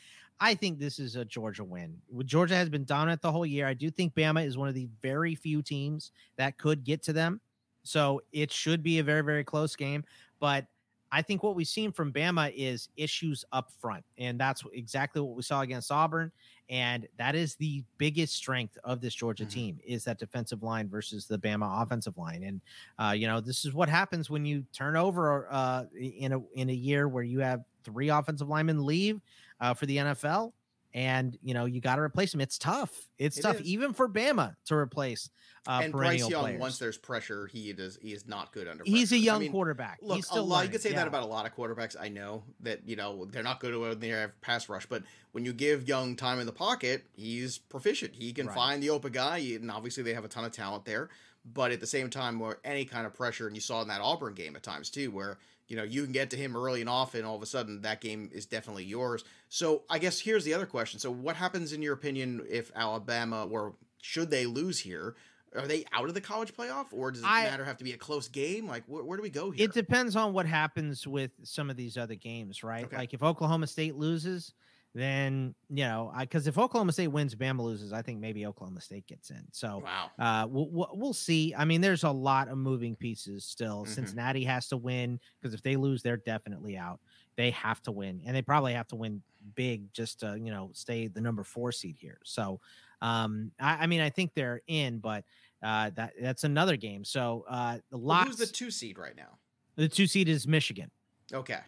I 0.40 0.54
think 0.54 0.78
this 0.78 0.98
is 0.98 1.16
a 1.16 1.24
Georgia 1.24 1.64
win. 1.64 1.96
Georgia 2.24 2.54
has 2.54 2.68
been 2.68 2.84
dominant 2.84 3.22
the 3.22 3.32
whole 3.32 3.46
year. 3.46 3.66
I 3.66 3.74
do 3.74 3.90
think 3.90 4.14
Bama 4.14 4.44
is 4.44 4.58
one 4.58 4.68
of 4.68 4.74
the 4.74 4.88
very 5.02 5.34
few 5.34 5.62
teams 5.62 6.12
that 6.36 6.58
could 6.58 6.84
get 6.84 7.02
to 7.04 7.12
them. 7.12 7.40
So 7.82 8.22
it 8.32 8.52
should 8.52 8.82
be 8.82 8.98
a 8.98 9.02
very, 9.02 9.22
very 9.22 9.44
close 9.44 9.76
game. 9.76 10.04
But 10.40 10.66
I 11.12 11.22
think 11.22 11.42
what 11.42 11.54
we've 11.54 11.68
seen 11.68 11.92
from 11.92 12.12
Bama 12.12 12.52
is 12.56 12.88
issues 12.96 13.44
up 13.52 13.70
front. 13.80 14.04
And 14.18 14.38
that's 14.38 14.62
exactly 14.72 15.22
what 15.22 15.36
we 15.36 15.42
saw 15.42 15.60
against 15.60 15.92
Auburn. 15.92 16.32
And 16.68 17.06
that 17.16 17.34
is 17.34 17.54
the 17.54 17.84
biggest 17.96 18.34
strength 18.34 18.76
of 18.82 19.00
this 19.00 19.14
Georgia 19.14 19.44
mm-hmm. 19.44 19.50
team 19.50 19.78
is 19.86 20.04
that 20.04 20.18
defensive 20.18 20.62
line 20.62 20.88
versus 20.88 21.26
the 21.26 21.38
Bama 21.38 21.82
offensive 21.82 22.18
line. 22.18 22.42
And 22.42 22.60
uh, 22.98 23.12
you 23.12 23.26
know, 23.26 23.40
this 23.40 23.64
is 23.64 23.72
what 23.72 23.88
happens 23.88 24.30
when 24.30 24.44
you 24.44 24.64
turn 24.72 24.96
over 24.96 25.46
uh, 25.50 25.84
in 25.94 26.32
a 26.32 26.40
in 26.54 26.70
a 26.70 26.74
year 26.74 27.08
where 27.08 27.22
you 27.22 27.38
have 27.40 27.62
three 27.84 28.08
offensive 28.08 28.48
linemen 28.48 28.84
leave 28.84 29.20
uh, 29.60 29.74
for 29.74 29.86
the 29.86 29.96
NFL 29.98 30.52
and 30.96 31.36
you 31.42 31.52
know 31.52 31.66
you 31.66 31.82
got 31.82 31.96
to 31.96 32.02
replace 32.02 32.32
him. 32.32 32.40
It's 32.40 32.56
tough. 32.56 32.90
It's 33.18 33.38
it 33.38 33.42
tough, 33.42 33.60
is. 33.60 33.66
even 33.66 33.92
for 33.92 34.08
Bama 34.08 34.54
to 34.64 34.74
replace. 34.74 35.28
Uh, 35.68 35.80
and 35.82 35.92
Bryce 35.92 36.26
Young, 36.26 36.40
players. 36.40 36.60
once 36.60 36.78
there's 36.78 36.96
pressure, 36.96 37.46
he 37.46 37.68
is 37.68 37.98
he 38.00 38.14
is 38.14 38.26
not 38.26 38.50
good 38.52 38.66
under. 38.66 38.82
Pressure. 38.82 38.96
He's 38.96 39.12
a 39.12 39.18
young 39.18 39.36
I 39.36 39.40
mean, 39.40 39.52
quarterback. 39.52 39.98
Look, 40.00 40.16
He's 40.16 40.26
still 40.26 40.42
a 40.42 40.44
lot. 40.44 40.64
You 40.64 40.70
could 40.70 40.80
say 40.80 40.90
yeah. 40.90 40.96
that 40.96 41.06
about 41.06 41.22
a 41.22 41.26
lot 41.26 41.44
of 41.44 41.54
quarterbacks. 41.54 41.96
I 42.00 42.08
know 42.08 42.44
that 42.60 42.88
you 42.88 42.96
know 42.96 43.26
they're 43.26 43.42
not 43.42 43.60
good 43.60 43.76
when 43.76 44.00
they 44.00 44.08
have 44.08 44.40
pass 44.40 44.70
rush, 44.70 44.86
but 44.86 45.02
when 45.32 45.44
you 45.44 45.52
give 45.52 45.86
Young 45.86 46.16
time 46.16 46.40
in 46.40 46.46
the 46.46 46.52
pocket, 46.52 47.04
he's 47.12 47.58
proficient. 47.58 48.14
He 48.14 48.32
can 48.32 48.46
right. 48.46 48.56
find 48.56 48.82
the 48.82 48.90
open 48.90 49.12
guy, 49.12 49.38
and 49.38 49.70
obviously 49.70 50.02
they 50.02 50.14
have 50.14 50.24
a 50.24 50.28
ton 50.28 50.46
of 50.46 50.52
talent 50.52 50.86
there. 50.86 51.10
But 51.44 51.72
at 51.72 51.80
the 51.80 51.86
same 51.86 52.08
time, 52.08 52.40
where 52.40 52.56
any 52.64 52.86
kind 52.86 53.06
of 53.06 53.12
pressure, 53.12 53.46
and 53.46 53.54
you 53.54 53.60
saw 53.60 53.82
in 53.82 53.88
that 53.88 54.00
Auburn 54.00 54.34
game 54.34 54.56
at 54.56 54.62
times 54.62 54.88
too, 54.88 55.10
where 55.10 55.38
you 55.68 55.76
know 55.76 55.82
you 55.82 56.02
can 56.04 56.12
get 56.12 56.30
to 56.30 56.36
him 56.36 56.56
early 56.56 56.80
and 56.80 56.90
often 56.90 57.24
all 57.24 57.36
of 57.36 57.42
a 57.42 57.46
sudden 57.46 57.82
that 57.82 58.00
game 58.00 58.30
is 58.32 58.46
definitely 58.46 58.84
yours 58.84 59.24
so 59.48 59.82
i 59.90 59.98
guess 59.98 60.20
here's 60.20 60.44
the 60.44 60.54
other 60.54 60.66
question 60.66 60.98
so 60.98 61.10
what 61.10 61.36
happens 61.36 61.72
in 61.72 61.82
your 61.82 61.94
opinion 61.94 62.44
if 62.48 62.70
alabama 62.74 63.46
or 63.50 63.74
should 64.00 64.30
they 64.30 64.46
lose 64.46 64.78
here 64.80 65.14
are 65.54 65.66
they 65.66 65.84
out 65.92 66.04
of 66.08 66.14
the 66.14 66.20
college 66.20 66.54
playoff, 66.54 66.86
or 66.92 67.10
does 67.10 67.22
it 67.22 67.26
I- 67.26 67.44
matter 67.44 67.64
have 67.64 67.78
to 67.78 67.84
be 67.84 67.92
a 67.92 67.96
close 67.96 68.28
game? 68.28 68.66
Like, 68.68 68.84
wh- 68.86 69.06
where 69.06 69.16
do 69.16 69.22
we 69.22 69.30
go 69.30 69.50
here? 69.50 69.64
It 69.64 69.72
depends 69.72 70.14
on 70.14 70.32
what 70.32 70.44
happens 70.44 71.06
with 71.06 71.30
some 71.44 71.70
of 71.70 71.76
these 71.76 71.96
other 71.96 72.14
games, 72.14 72.62
right? 72.62 72.84
Okay. 72.84 72.96
Like 72.96 73.14
if 73.14 73.22
Oklahoma 73.22 73.66
State 73.66 73.96
loses, 73.96 74.52
then 74.96 75.54
you 75.68 75.84
know, 75.84 76.12
because 76.18 76.46
if 76.46 76.56
Oklahoma 76.56 76.92
State 76.92 77.08
wins, 77.08 77.34
Bama 77.34 77.60
loses, 77.60 77.92
I 77.92 78.02
think 78.02 78.18
maybe 78.18 78.46
Oklahoma 78.46 78.80
State 78.80 79.06
gets 79.06 79.30
in. 79.30 79.42
So 79.52 79.82
wow. 79.84 80.10
uh, 80.18 80.46
we'll, 80.48 80.88
we'll 80.94 81.12
see. 81.12 81.54
I 81.54 81.64
mean, 81.64 81.80
there's 81.80 82.04
a 82.04 82.10
lot 82.10 82.48
of 82.48 82.56
moving 82.56 82.96
pieces 82.96 83.44
still. 83.44 83.84
Mhm. 83.84 83.88
Cincinnati 83.88 84.44
has 84.44 84.68
to 84.68 84.76
win 84.76 85.20
because 85.40 85.54
if 85.54 85.62
they 85.62 85.76
lose, 85.76 86.02
they're 86.02 86.16
definitely 86.16 86.78
out. 86.78 87.00
They 87.36 87.50
have 87.50 87.82
to 87.82 87.92
win, 87.92 88.22
and 88.24 88.34
they 88.34 88.40
probably 88.40 88.72
have 88.72 88.88
to 88.88 88.96
win 88.96 89.22
big 89.54 89.92
just 89.92 90.20
to 90.20 90.38
you 90.38 90.50
know 90.50 90.70
stay 90.72 91.08
the 91.08 91.20
number 91.20 91.44
four 91.44 91.72
seed 91.72 91.96
here. 91.98 92.18
So, 92.24 92.60
um, 93.02 93.52
I, 93.60 93.82
I 93.82 93.86
mean, 93.86 94.00
I 94.00 94.08
think 94.08 94.32
they're 94.34 94.62
in, 94.66 94.98
but 95.00 95.24
uh, 95.62 95.90
that 95.96 96.14
that's 96.18 96.44
another 96.44 96.76
game. 96.76 97.04
So, 97.04 97.44
uh, 97.48 97.78
the 97.90 97.98
Well, 97.98 98.24
who's 98.24 98.36
the 98.36 98.46
two 98.46 98.70
seed 98.70 98.98
right 98.98 99.16
now? 99.16 99.38
the 99.76 99.88
two 99.88 100.06
seed 100.06 100.28
is 100.28 100.46
Michigan. 100.46 100.90
Okay. 101.32 101.60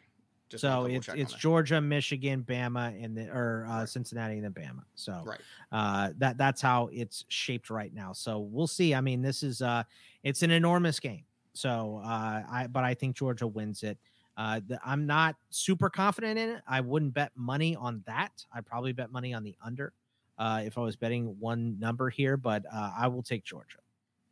Just 0.49 0.63
so 0.63 0.87
it's 0.87 1.09
it's 1.09 1.35
Georgia, 1.35 1.81
Michigan, 1.81 2.43
Bama, 2.47 3.03
and 3.03 3.17
then 3.17 3.29
or 3.29 3.67
uh, 3.69 3.81
Right. 3.81 3.89
Cincinnati 3.89 4.35
and 4.39 4.45
then 4.45 4.53
Bama. 4.53 4.83
So 4.95 5.23
right. 5.25 5.41
uh, 5.73 6.11
that 6.19 6.39
that's 6.39 6.61
how 6.61 6.89
it's 6.93 7.25
shaped 7.29 7.71
right 7.71 7.93
now. 7.93 8.13
So 8.13 8.39
we'll 8.39 8.67
see. 8.67 8.95
I 8.95 9.01
mean, 9.01 9.21
this 9.23 9.43
is 9.43 9.61
uh, 9.61 9.83
it's 10.23 10.43
an 10.43 10.51
enormous 10.51 11.01
game. 11.01 11.25
So 11.53 12.01
uh, 12.05 12.43
I 12.51 12.67
but 12.71 12.85
I 12.85 12.95
think 12.95 13.17
Georgia 13.17 13.47
wins 13.47 13.83
it. 13.83 13.99
Uh, 14.37 14.61
the, 14.67 14.79
I'm 14.85 15.07
not 15.07 15.35
super 15.51 15.91
confident 15.91 16.39
in 16.39 16.51
it. 16.51 16.63
I 16.67 16.81
wouldn't 16.81 17.13
bet 17.13 17.33
money 17.35 17.75
on 17.75 18.03
that. 18.07 18.31
I'd 18.53 18.65
probably 18.65 18.93
bet 18.93 19.11
money 19.11 19.35
on 19.35 19.43
the 19.43 19.57
under 19.65 19.93
uh, 20.39 20.63
if 20.65 20.79
I 20.79 20.81
was 20.81 20.97
betting 20.97 21.37
one 21.41 21.79
number 21.79 22.09
here, 22.09 22.37
but 22.37 22.65
uh, 22.73 22.93
I 22.97 23.09
will 23.09 23.23
take 23.23 23.45
Georgia. 23.45 23.79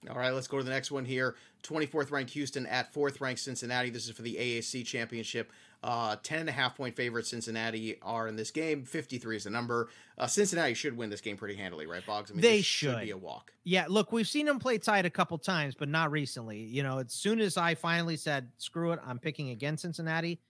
All 0.09 0.17
right, 0.17 0.31
let's 0.31 0.47
go 0.47 0.59
to 0.59 0.63
the 0.63 0.71
next 0.71 0.93
one 0.93 1.05
here. 1.05 1.35
24th 1.65 2.13
ranked 2.13 2.31
Houston 2.33 2.67
at 2.67 2.95
4th 2.95 3.21
ranked 3.21 3.41
Cincinnati. 3.41 3.91
This 3.91 4.05
is 4.05 4.13
for 4.13 4.23
the 4.23 4.37
AAC 4.37 4.87
championship. 4.87 5.51
Uh, 5.83 6.17
10 6.23 6.41
and 6.41 6.49
a 6.49 6.53
half 6.53 6.75
point 6.77 6.97
favorite 6.97 7.27
Cincinnati 7.27 7.99
are 8.03 8.27
in 8.27 8.35
this 8.35 8.51
game. 8.51 8.85
53 8.85 9.37
is 9.37 9.45
the 9.45 9.51
number. 9.51 9.89
Uh, 10.19 10.27
Cincinnati 10.27 10.75
should 10.75 10.97
win 10.97 11.11
this 11.11 11.21
game 11.21 11.37
pretty 11.37 11.55
handily, 11.55 11.87
right, 11.87 12.05
Boggs? 12.05 12.31
I 12.31 12.35
mean, 12.35 12.41
They 12.41 12.57
this 12.57 12.67
should 12.67 13.01
be 13.01 13.11
a 13.11 13.17
walk. 13.17 13.53
Yeah, 13.63 13.85
look, 13.89 14.11
we've 14.11 14.27
seen 14.27 14.47
them 14.47 14.59
play 14.59 14.79
tight 14.79 15.07
a 15.07 15.11
couple 15.11 15.39
times, 15.39 15.75
but 15.75 15.89
not 15.89 16.11
recently. 16.11 16.59
You 16.61 16.83
know, 16.83 16.99
as 16.99 17.13
soon 17.13 17.41
as 17.41 17.57
I 17.57 17.75
finally 17.77 18.17
said, 18.17 18.51
screw 18.59 18.93
it, 18.93 19.01
I'm 19.07 19.19
picking 19.21 19.51
against 19.51 19.83
Cincinnati, 19.83 20.41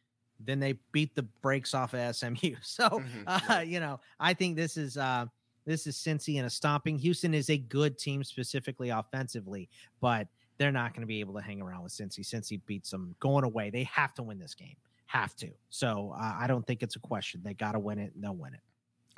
then 0.41 0.59
they 0.61 0.75
beat 0.93 1.15
the 1.15 1.23
brakes 1.43 1.75
off 1.75 1.93
of 1.95 2.17
SMU. 2.17 2.55
So, 2.63 2.89
Mhm, 2.89 3.03
uh, 3.27 3.41
right. 3.49 3.67
you 3.67 3.81
know, 3.81 4.01
I 4.21 4.33
think 4.33 4.57
this 4.57 4.77
is 4.77 4.97
uh 4.97 5.27
this 5.67 5.87
is 5.89 5.97
Cincy 5.97 6.37
and 6.39 6.47
a 6.47 6.51
stomping. 6.51 6.97
Houston 6.99 7.35
is 7.35 7.51
a 7.51 7.59
good 7.59 7.99
team 7.99 8.23
specifically 8.23 8.91
offensively, 8.91 9.69
but 10.01 10.29
they're 10.59 10.71
not 10.73 10.93
going 10.93 11.01
to 11.01 11.07
be 11.09 11.19
able 11.21 11.35
to 11.35 11.41
hang 11.43 11.61
around 11.61 11.83
with 11.83 11.93
Cincy. 11.93 12.21
Cincy 12.21 12.61
beats 12.67 12.91
them 12.91 13.17
going 13.19 13.45
away. 13.45 13.71
They 13.71 13.83
have 13.85 14.15
to 14.15 14.23
win 14.23 14.39
this 14.39 14.55
game. 14.55 14.77
Have 15.07 15.35
to. 15.37 15.51
So 15.71 16.15
uh, 16.19 16.37
I 16.39 16.47
don't 16.47 16.67
think 16.67 16.83
it's 16.83 16.97
a 16.97 17.01
question. 17.01 17.41
They 17.45 17.55
got 17.55 17.73
to 17.73 17.79
win 17.79 17.99
it 17.99 18.13
and 18.15 18.23
they'll 18.23 18.35
win 18.35 18.55
it. 18.55 18.61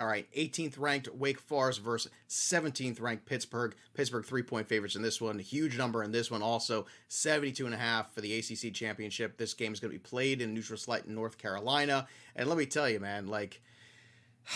All 0.01 0.07
right, 0.07 0.29
18th 0.37 0.79
ranked 0.79 1.09
Wake 1.13 1.41
Forest 1.41 1.83
versus 1.83 2.13
17th 2.29 3.01
ranked 3.01 3.27
Pittsburgh. 3.27 3.75
Pittsburgh 3.95 4.25
three 4.25 4.45
point 4.45 4.69
favorites 4.69 4.95
in 4.95 5.03
this 5.03 5.21
one. 5.21 5.41
Huge 5.41 5.77
number 5.77 6.05
in 6.05 6.13
this 6.13 6.31
one. 6.31 6.41
Also 6.41 6.87
72 7.09 7.67
and 7.67 7.75
a 7.75 7.79
half 7.79 8.15
for 8.15 8.21
the 8.21 8.39
ACC 8.39 8.73
championship. 8.73 9.37
This 9.39 9.55
game 9.55 9.73
is 9.73 9.81
going 9.81 9.91
to 9.91 9.99
be 9.99 10.03
played 10.03 10.41
in 10.41 10.55
neutral 10.55 10.79
site 10.79 11.07
in 11.07 11.17
North 11.17 11.37
Carolina. 11.37 12.07
And 12.37 12.49
let 12.49 12.59
me 12.59 12.67
tell 12.67 12.89
you, 12.89 13.01
man, 13.01 13.27
like, 13.27 13.61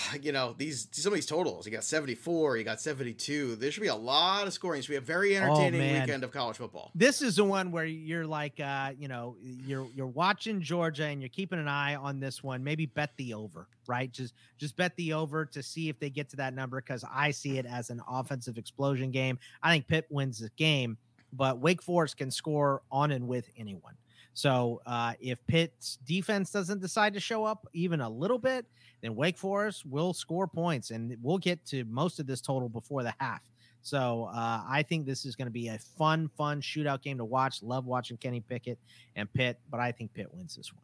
you 0.22 0.32
know, 0.32 0.54
these 0.56 0.88
some 0.92 1.12
of 1.12 1.16
these 1.16 1.26
totals. 1.26 1.66
You 1.66 1.72
got 1.72 1.84
74, 1.84 2.56
you 2.56 2.64
got 2.64 2.80
72. 2.80 3.56
There 3.56 3.70
should 3.70 3.82
be 3.82 3.88
a 3.88 3.94
lot 3.94 4.46
of 4.46 4.52
scoring. 4.52 4.78
It 4.78 4.84
should 4.84 4.92
be 4.92 4.96
a 4.96 5.00
very 5.00 5.36
entertaining 5.36 5.80
man. 5.80 6.00
weekend 6.02 6.24
of 6.24 6.30
college 6.30 6.56
football. 6.56 6.90
this 6.94 7.22
is 7.22 7.36
the 7.36 7.44
one 7.44 7.70
where 7.70 7.84
you're 7.84 8.26
like 8.26 8.58
uh 8.60 8.92
you 8.98 9.08
know 9.08 9.36
you're 9.42 9.86
you're 9.94 10.06
watching 10.06 10.60
georgia 10.60 11.04
and 11.04 11.20
you're 11.20 11.28
keeping 11.28 11.58
an 11.58 11.68
eye 11.68 11.94
on 11.94 12.20
this 12.20 12.42
one 12.42 12.62
maybe 12.62 12.86
bet 12.86 13.10
the 13.16 13.34
over 13.34 13.66
right 13.86 14.12
just 14.12 14.34
just 14.58 14.76
bet 14.76 14.94
the 14.96 15.12
over 15.12 15.44
to 15.44 15.62
see 15.62 15.88
if 15.88 15.98
they 15.98 16.10
get 16.10 16.28
to 16.28 16.36
that 16.36 16.54
number 16.54 16.80
because 16.80 17.04
i 17.12 17.30
see 17.30 17.58
it 17.58 17.66
as 17.66 17.90
an 17.90 18.00
offensive 18.08 18.58
explosion 18.58 19.10
game 19.10 19.38
i 19.62 19.70
think 19.70 19.86
pitt 19.86 20.06
wins 20.10 20.38
the 20.38 20.50
game 20.56 20.96
but 21.32 21.58
wake 21.58 21.82
forest 21.82 22.16
can 22.16 22.30
score 22.30 22.82
on 22.90 23.10
and 23.10 23.26
with 23.26 23.48
anyone 23.56 23.94
so 24.34 24.80
uh, 24.86 25.12
if 25.20 25.38
Pitt's 25.46 25.98
defense 26.06 26.50
doesn't 26.50 26.80
decide 26.80 27.14
to 27.14 27.20
show 27.20 27.44
up 27.44 27.66
even 27.72 28.00
a 28.00 28.08
little 28.08 28.38
bit, 28.38 28.66
then 29.02 29.14
Wake 29.14 29.36
Forest 29.36 29.84
will 29.84 30.14
score 30.14 30.46
points, 30.46 30.90
and 30.90 31.16
we'll 31.22 31.38
get 31.38 31.64
to 31.66 31.84
most 31.84 32.18
of 32.18 32.26
this 32.26 32.40
total 32.40 32.68
before 32.68 33.02
the 33.02 33.14
half. 33.18 33.42
So 33.82 34.30
uh, 34.32 34.62
I 34.66 34.84
think 34.88 35.06
this 35.06 35.24
is 35.24 35.34
going 35.34 35.46
to 35.46 35.52
be 35.52 35.68
a 35.68 35.78
fun, 35.78 36.28
fun 36.36 36.62
shootout 36.62 37.02
game 37.02 37.18
to 37.18 37.24
watch. 37.24 37.62
Love 37.62 37.84
watching 37.84 38.16
Kenny 38.16 38.40
Pickett 38.40 38.78
and 39.16 39.30
Pitt, 39.32 39.58
but 39.70 39.80
I 39.80 39.90
think 39.90 40.14
Pitt 40.14 40.32
wins 40.32 40.54
this 40.54 40.72
one. 40.72 40.82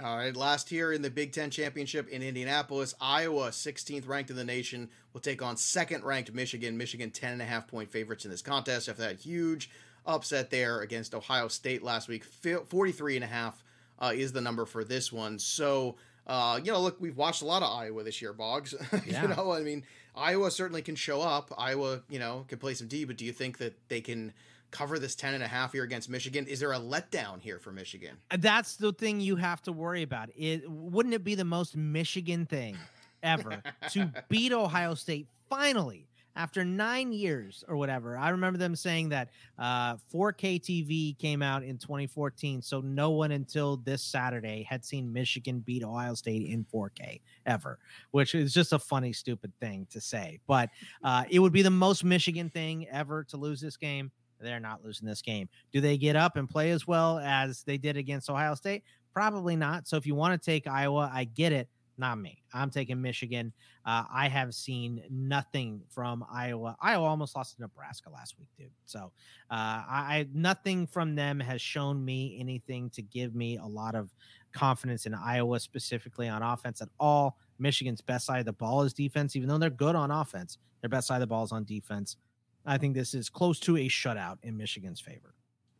All 0.00 0.16
right, 0.16 0.36
last 0.36 0.70
year 0.70 0.92
in 0.92 1.02
the 1.02 1.10
Big 1.10 1.32
Ten 1.32 1.50
Championship 1.50 2.08
in 2.08 2.22
Indianapolis, 2.22 2.94
Iowa, 3.00 3.48
16th 3.48 4.06
ranked 4.06 4.30
in 4.30 4.36
the 4.36 4.44
nation, 4.44 4.90
will 5.12 5.20
take 5.20 5.42
on 5.42 5.56
second 5.56 6.04
ranked 6.04 6.32
Michigan. 6.32 6.76
Michigan, 6.76 7.10
10 7.10 7.32
and 7.32 7.42
a 7.42 7.44
half 7.44 7.66
point 7.66 7.90
favorites 7.90 8.24
in 8.24 8.30
this 8.30 8.42
contest 8.42 8.88
after 8.88 9.02
that 9.02 9.18
huge 9.18 9.70
upset 10.08 10.50
there 10.50 10.80
against 10.80 11.14
Ohio 11.14 11.46
State 11.48 11.82
last 11.82 12.08
week. 12.08 12.24
Fi- 12.24 12.64
43 12.66 13.16
and 13.16 13.24
a 13.24 13.28
half 13.28 13.62
uh, 14.00 14.12
is 14.14 14.32
the 14.32 14.40
number 14.40 14.64
for 14.64 14.82
this 14.82 15.12
one. 15.12 15.38
So, 15.38 15.96
uh, 16.26 16.58
you 16.62 16.72
know, 16.72 16.80
look, 16.80 17.00
we've 17.00 17.16
watched 17.16 17.42
a 17.42 17.44
lot 17.44 17.62
of 17.62 17.70
Iowa 17.70 18.02
this 18.02 18.20
year, 18.20 18.32
Boggs. 18.32 18.74
Yeah. 19.06 19.22
you 19.22 19.28
know, 19.28 19.52
I 19.52 19.60
mean, 19.60 19.84
Iowa 20.16 20.50
certainly 20.50 20.82
can 20.82 20.96
show 20.96 21.20
up. 21.20 21.52
Iowa, 21.56 22.00
you 22.08 22.18
know, 22.18 22.44
can 22.48 22.58
play 22.58 22.74
some 22.74 22.88
D, 22.88 23.04
but 23.04 23.16
do 23.16 23.24
you 23.24 23.32
think 23.32 23.58
that 23.58 23.74
they 23.88 24.00
can 24.00 24.32
cover 24.70 24.98
this 24.98 25.14
10 25.14 25.34
and 25.34 25.42
a 25.42 25.48
half 25.48 25.72
here 25.72 25.84
against 25.84 26.10
Michigan? 26.10 26.46
Is 26.46 26.60
there 26.60 26.72
a 26.72 26.78
letdown 26.78 27.40
here 27.40 27.58
for 27.58 27.70
Michigan? 27.70 28.16
Uh, 28.30 28.36
That's 28.38 28.76
the 28.76 28.92
thing 28.92 29.20
you 29.20 29.36
have 29.36 29.62
to 29.62 29.72
worry 29.72 30.02
about. 30.02 30.30
It 30.36 30.68
wouldn't 30.70 31.14
it 31.14 31.24
be 31.24 31.34
the 31.34 31.44
most 31.44 31.76
Michigan 31.76 32.46
thing 32.46 32.76
ever 33.22 33.62
to 33.90 34.12
beat 34.28 34.52
Ohio 34.52 34.94
State 34.94 35.26
finally 35.48 36.06
after 36.38 36.64
nine 36.64 37.12
years 37.12 37.64
or 37.68 37.76
whatever. 37.76 38.16
I 38.16 38.30
remember 38.30 38.58
them 38.58 38.76
saying 38.76 39.08
that 39.08 39.30
uh, 39.58 39.96
4K 40.14 40.60
TV 40.62 41.18
came 41.18 41.42
out 41.42 41.64
in 41.64 41.78
2014, 41.78 42.62
so 42.62 42.80
no 42.80 43.10
one 43.10 43.32
until 43.32 43.76
this 43.78 44.02
Saturday 44.02 44.62
had 44.62 44.84
seen 44.84 45.12
Michigan 45.12 45.58
beat 45.58 45.82
Ohio 45.82 46.14
State 46.14 46.48
in 46.48 46.64
4K 46.72 47.20
ever, 47.44 47.80
which 48.12 48.36
is 48.36 48.54
just 48.54 48.72
a 48.72 48.78
funny, 48.78 49.12
stupid 49.12 49.52
thing 49.60 49.88
to 49.90 50.00
say. 50.00 50.38
But 50.46 50.70
uh, 51.02 51.24
it 51.28 51.40
would 51.40 51.52
be 51.52 51.62
the 51.62 51.70
most 51.70 52.04
Michigan 52.04 52.48
thing 52.50 52.86
ever 52.88 53.24
to 53.24 53.36
lose 53.36 53.60
this 53.60 53.76
game. 53.76 54.12
They're 54.40 54.60
not 54.60 54.84
losing 54.84 55.08
this 55.08 55.20
game. 55.20 55.48
Do 55.72 55.80
they 55.80 55.98
get 55.98 56.14
up 56.14 56.36
and 56.36 56.48
play 56.48 56.70
as 56.70 56.86
well 56.86 57.18
as 57.18 57.64
they 57.64 57.78
did 57.78 57.96
against 57.96 58.30
Ohio 58.30 58.54
State? 58.54 58.84
Probably 59.12 59.56
not. 59.56 59.88
So 59.88 59.96
if 59.96 60.06
you 60.06 60.14
want 60.14 60.40
to 60.40 60.46
take 60.50 60.68
Iowa, 60.68 61.10
I 61.12 61.24
get 61.24 61.52
it. 61.52 61.68
Not 61.98 62.18
me. 62.18 62.42
I'm 62.54 62.70
taking 62.70 63.02
Michigan. 63.02 63.52
Uh, 63.84 64.04
I 64.10 64.28
have 64.28 64.54
seen 64.54 65.02
nothing 65.10 65.82
from 65.88 66.24
Iowa. 66.32 66.76
Iowa 66.80 67.04
almost 67.04 67.34
lost 67.34 67.56
to 67.56 67.62
Nebraska 67.62 68.08
last 68.08 68.38
week, 68.38 68.48
dude. 68.56 68.70
So 68.86 69.10
uh, 69.50 69.82
I, 69.88 70.28
nothing 70.32 70.86
from 70.86 71.16
them 71.16 71.40
has 71.40 71.60
shown 71.60 72.04
me 72.04 72.36
anything 72.38 72.88
to 72.90 73.02
give 73.02 73.34
me 73.34 73.56
a 73.56 73.66
lot 73.66 73.96
of 73.96 74.14
confidence 74.52 75.06
in 75.06 75.14
Iowa 75.14 75.58
specifically 75.58 76.28
on 76.28 76.42
offense 76.42 76.80
at 76.80 76.88
all. 77.00 77.36
Michigan's 77.58 78.00
best 78.00 78.26
side 78.26 78.38
of 78.38 78.46
the 78.46 78.52
ball 78.52 78.82
is 78.82 78.92
defense, 78.92 79.34
even 79.34 79.48
though 79.48 79.58
they're 79.58 79.68
good 79.68 79.96
on 79.96 80.12
offense. 80.12 80.58
Their 80.80 80.90
best 80.90 81.08
side 81.08 81.16
of 81.16 81.20
the 81.20 81.26
ball 81.26 81.42
is 81.42 81.50
on 81.50 81.64
defense. 81.64 82.16
I 82.64 82.78
think 82.78 82.94
this 82.94 83.12
is 83.12 83.28
close 83.28 83.58
to 83.60 83.76
a 83.76 83.88
shutout 83.88 84.38
in 84.44 84.56
Michigan's 84.56 85.00
favor. 85.00 85.34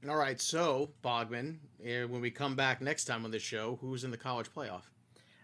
All 0.08 0.16
right, 0.16 0.40
so 0.40 0.90
Bogman, 1.04 1.58
eh, 1.84 2.04
when 2.04 2.20
we 2.20 2.30
come 2.30 2.56
back 2.56 2.80
next 2.80 3.04
time 3.04 3.24
on 3.24 3.30
this 3.30 3.42
show, 3.42 3.78
who's 3.80 4.04
in 4.04 4.10
the 4.10 4.16
college 4.16 4.48
playoff? 4.52 4.82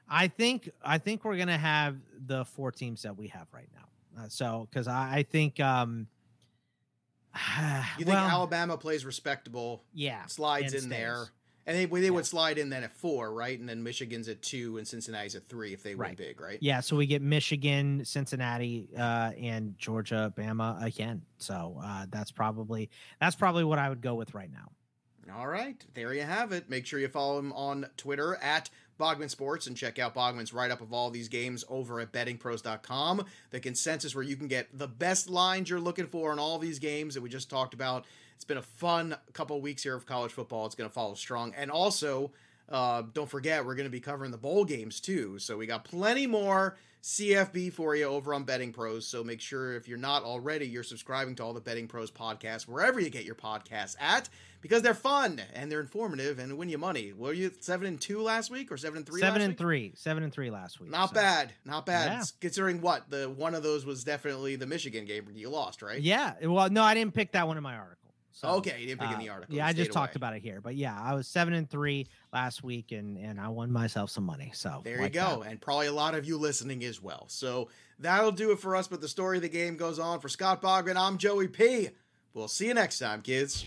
I 0.09 0.29
think 0.29 0.71
I 0.83 0.99
think 0.99 1.25
we're 1.25 1.37
gonna 1.37 1.59
have 1.59 1.97
the 2.27 2.45
four 2.45 2.73
teams 2.73 3.03
that 3.03 3.17
we 3.17 3.29
have 3.29 3.47
right 3.53 3.69
now. 3.75 4.23
Uh, 4.23 4.29
so 4.29 4.69
because 4.71 4.87
I, 4.89 5.17
I 5.19 5.23
think 5.23 5.61
um 5.61 6.07
You 7.99 8.05
think 8.05 8.09
well, 8.09 8.29
Alabama 8.29 8.77
plays 8.77 9.05
respectable, 9.05 9.83
yeah 9.93 10.27
slides 10.27 10.75
in 10.75 10.89
there, 10.89 11.27
and 11.67 11.77
they 11.77 11.87
they 11.87 12.07
Yeah. 12.07 12.11
would 12.11 12.27
slide 12.27 12.59
in 12.59 12.69
then 12.71 12.85
at 12.85 12.93
four, 12.93 13.33
right? 13.33 13.59
And 13.59 13.69
then 13.69 13.83
Michigan's 13.83 14.29
at 14.29 14.43
two, 14.43 14.77
and 14.79 14.87
Cincinnati's 14.87 15.35
at 15.35 15.49
three 15.49 15.73
if 15.73 15.83
they 15.83 15.95
win 15.95 16.01
Right. 16.09 16.17
big, 16.17 16.41
right? 16.41 16.59
yeah 16.61 16.81
so 16.81 16.97
we 16.97 17.07
get 17.07 17.23
Michigan, 17.23 18.05
Cincinnati, 18.05 18.89
uh, 18.97 19.33
and 19.41 19.77
Georgia, 19.79 20.33
Bama 20.37 20.83
again. 20.85 21.23
So 21.39 21.81
uh, 21.83 22.07
that's 22.11 22.31
probably 22.31 22.91
that's 23.21 23.37
probably 23.37 23.65
what 23.65 23.79
I 23.79 23.89
would 23.89 24.01
go 24.03 24.15
with 24.15 24.35
right 24.35 24.53
now. 24.53 24.71
All 25.35 25.47
right, 25.49 25.83
there 25.95 26.13
you 26.13 26.23
have 26.23 26.53
it. 26.53 26.69
Make 26.69 26.85
sure 26.85 27.01
you 27.01 27.09
follow 27.09 27.39
him 27.39 27.51
on 27.55 27.87
Twitter 27.97 28.37
at 28.37 28.69
Bogman 28.99 29.31
Sports 29.31 29.67
and 29.67 29.77
check 29.77 29.99
out 29.99 30.15
Bogman's 30.15 30.53
write 30.53 30.71
up 30.71 30.81
of 30.81 30.93
all 30.93 31.11
these 31.11 31.29
games 31.29 31.65
over 31.69 32.01
at 32.01 32.13
bettingpros.com. 32.13 33.25
The 33.51 33.61
consensus 33.61 34.15
where 34.15 34.25
you 34.25 34.37
can 34.37 34.49
get 34.49 34.77
the 34.77 34.89
best 34.89 35.29
lines 35.29 35.69
you're 35.71 35.81
looking 35.81 36.07
for 36.07 36.33
in 36.33 36.39
all 36.39 36.59
these 36.59 36.79
games 36.79 37.15
that 37.15 37.21
we 37.21 37.29
just 37.29 37.51
talked 37.51 37.75
about. 37.75 38.05
It's 38.37 38.45
been 38.45 38.59
a 38.59 38.63
fun 38.63 39.17
couple 39.33 39.61
weeks 39.61 39.83
here 39.83 39.95
of 39.95 40.07
college 40.07 40.33
football. 40.33 40.67
It's 40.67 40.75
going 40.75 40.89
to 40.89 40.95
follow 40.95 41.15
strong. 41.15 41.55
And 41.57 41.71
also, 41.71 42.33
uh, 42.69 43.03
don't 43.13 43.29
forget, 43.29 43.65
we're 43.65 43.75
going 43.75 43.87
to 43.87 43.91
be 43.91 44.01
covering 44.01 44.31
the 44.31 44.39
bowl 44.39 44.65
games 44.65 45.01
too. 45.01 45.39
So 45.39 45.57
we 45.57 45.67
got 45.67 45.85
plenty 45.85 46.27
more 46.27 46.77
CFB 47.03 47.73
for 47.75 47.95
you 47.95 48.07
over 48.07 48.33
on 48.33 48.45
Betting 48.45 48.73
Pros. 48.73 49.07
So 49.07 49.23
make 49.23 49.41
sure 49.41 49.77
if 49.77 49.87
you're 49.87 49.99
not 49.99 50.23
already, 50.23 50.67
you're 50.67 50.83
subscribing 50.83 51.35
to 51.37 51.45
all 51.45 51.53
the 51.53 51.61
Betting 51.61 51.87
Pros 51.87 52.11
podcasts 52.11 52.67
wherever 52.67 52.99
you 52.99 53.11
get 53.11 53.25
your 53.25 53.35
podcasts 53.35 53.95
at 54.01 54.31
because 54.65 54.81
they're 54.81 54.95
fun 54.95 55.43
and 55.53 55.71
they're 55.71 55.81
informative 55.81 56.39
and 56.39 56.57
win 56.57 56.71
you 56.71 56.79
money. 56.79 57.13
Were 57.13 57.35
you 57.35 57.53
seven 57.61 57.87
and 57.87 58.01
two 58.01 58.23
last 58.23 58.51
week 58.51 58.73
or 58.73 58.79
seven 58.79 58.97
and 58.97 59.07
three? 59.07 59.21
Seven 59.21 59.43
and 59.43 59.51
week? 59.51 59.59
three, 59.59 59.93
seven 59.95 60.23
and 60.23 60.33
three 60.33 60.51
last 60.51 60.81
week. 60.81 60.91
Not 60.91 61.11
so. 61.11 61.17
bad, 61.17 61.53
not 61.67 61.85
bad. 61.85 62.13
Yeah. 62.13 62.25
Considering 62.41 62.81
what 62.81 63.11
the 63.11 63.29
one 63.29 63.55
of 63.55 63.63
those 63.63 63.85
was 63.85 64.05
definitely 64.05 64.57
the 64.57 64.67
Michigan 64.67 65.05
game 65.05 65.27
you 65.35 65.51
lost, 65.51 65.83
right? 65.83 66.01
Yeah. 66.01 66.33
Well, 66.43 66.71
no, 66.71 66.83
I 66.83 66.95
didn't 66.95 67.13
pick 67.13 67.33
that 67.33 67.47
one 67.47 67.59
in 67.59 67.63
my 67.63 67.77
article. 67.77 67.99
So, 68.33 68.49
okay, 68.53 68.81
you 68.81 68.87
didn't 68.87 69.01
pick 69.01 69.11
uh, 69.11 69.13
in 69.13 69.19
the 69.19 69.29
article. 69.29 69.55
Yeah, 69.55 69.67
I 69.67 69.75
just 69.75 69.93
talked 69.93 70.17
about 70.17 70.35
it 70.35 70.41
here, 70.41 70.63
but 70.63 70.77
yeah, 70.77 70.99
I 70.99 71.13
was 71.13 71.29
seven 71.29 71.53
and 71.53 71.69
three 71.69 72.09
last 72.33 72.65
week, 72.65 72.91
and 72.91 73.19
and 73.19 73.39
I 73.39 73.49
won 73.49 73.71
myself 73.71 74.09
some 74.09 74.25
money. 74.25 74.51
So 74.55 74.81
there 74.83 74.97
like 74.97 75.15
you 75.15 75.21
go, 75.21 75.43
that. 75.43 75.51
and 75.51 75.61
probably 75.61 75.89
a 75.89 75.93
lot 75.93 76.15
of 76.15 76.25
you 76.25 76.39
listening 76.39 76.83
as 76.85 77.03
well. 77.03 77.27
So 77.29 77.69
that'll 77.99 78.33
do 78.33 78.51
it 78.53 78.61
for 78.61 78.77
us. 78.77 78.89
But 78.89 79.03
the 79.03 79.09
story 79.09 79.37
of 79.37 79.43
the 79.43 79.51
game 79.51 79.77
goes 79.77 79.99
on 79.99 80.21
for 80.21 80.31
Scott 80.31 80.63
Bogman. 80.63 80.97
I'm 80.97 81.19
Joey 81.19 81.49
P. 81.49 81.91
We'll 82.33 82.49
see 82.49 82.69
you 82.69 82.75
next 82.75 82.99
time, 82.99 83.21
kids. 83.21 83.67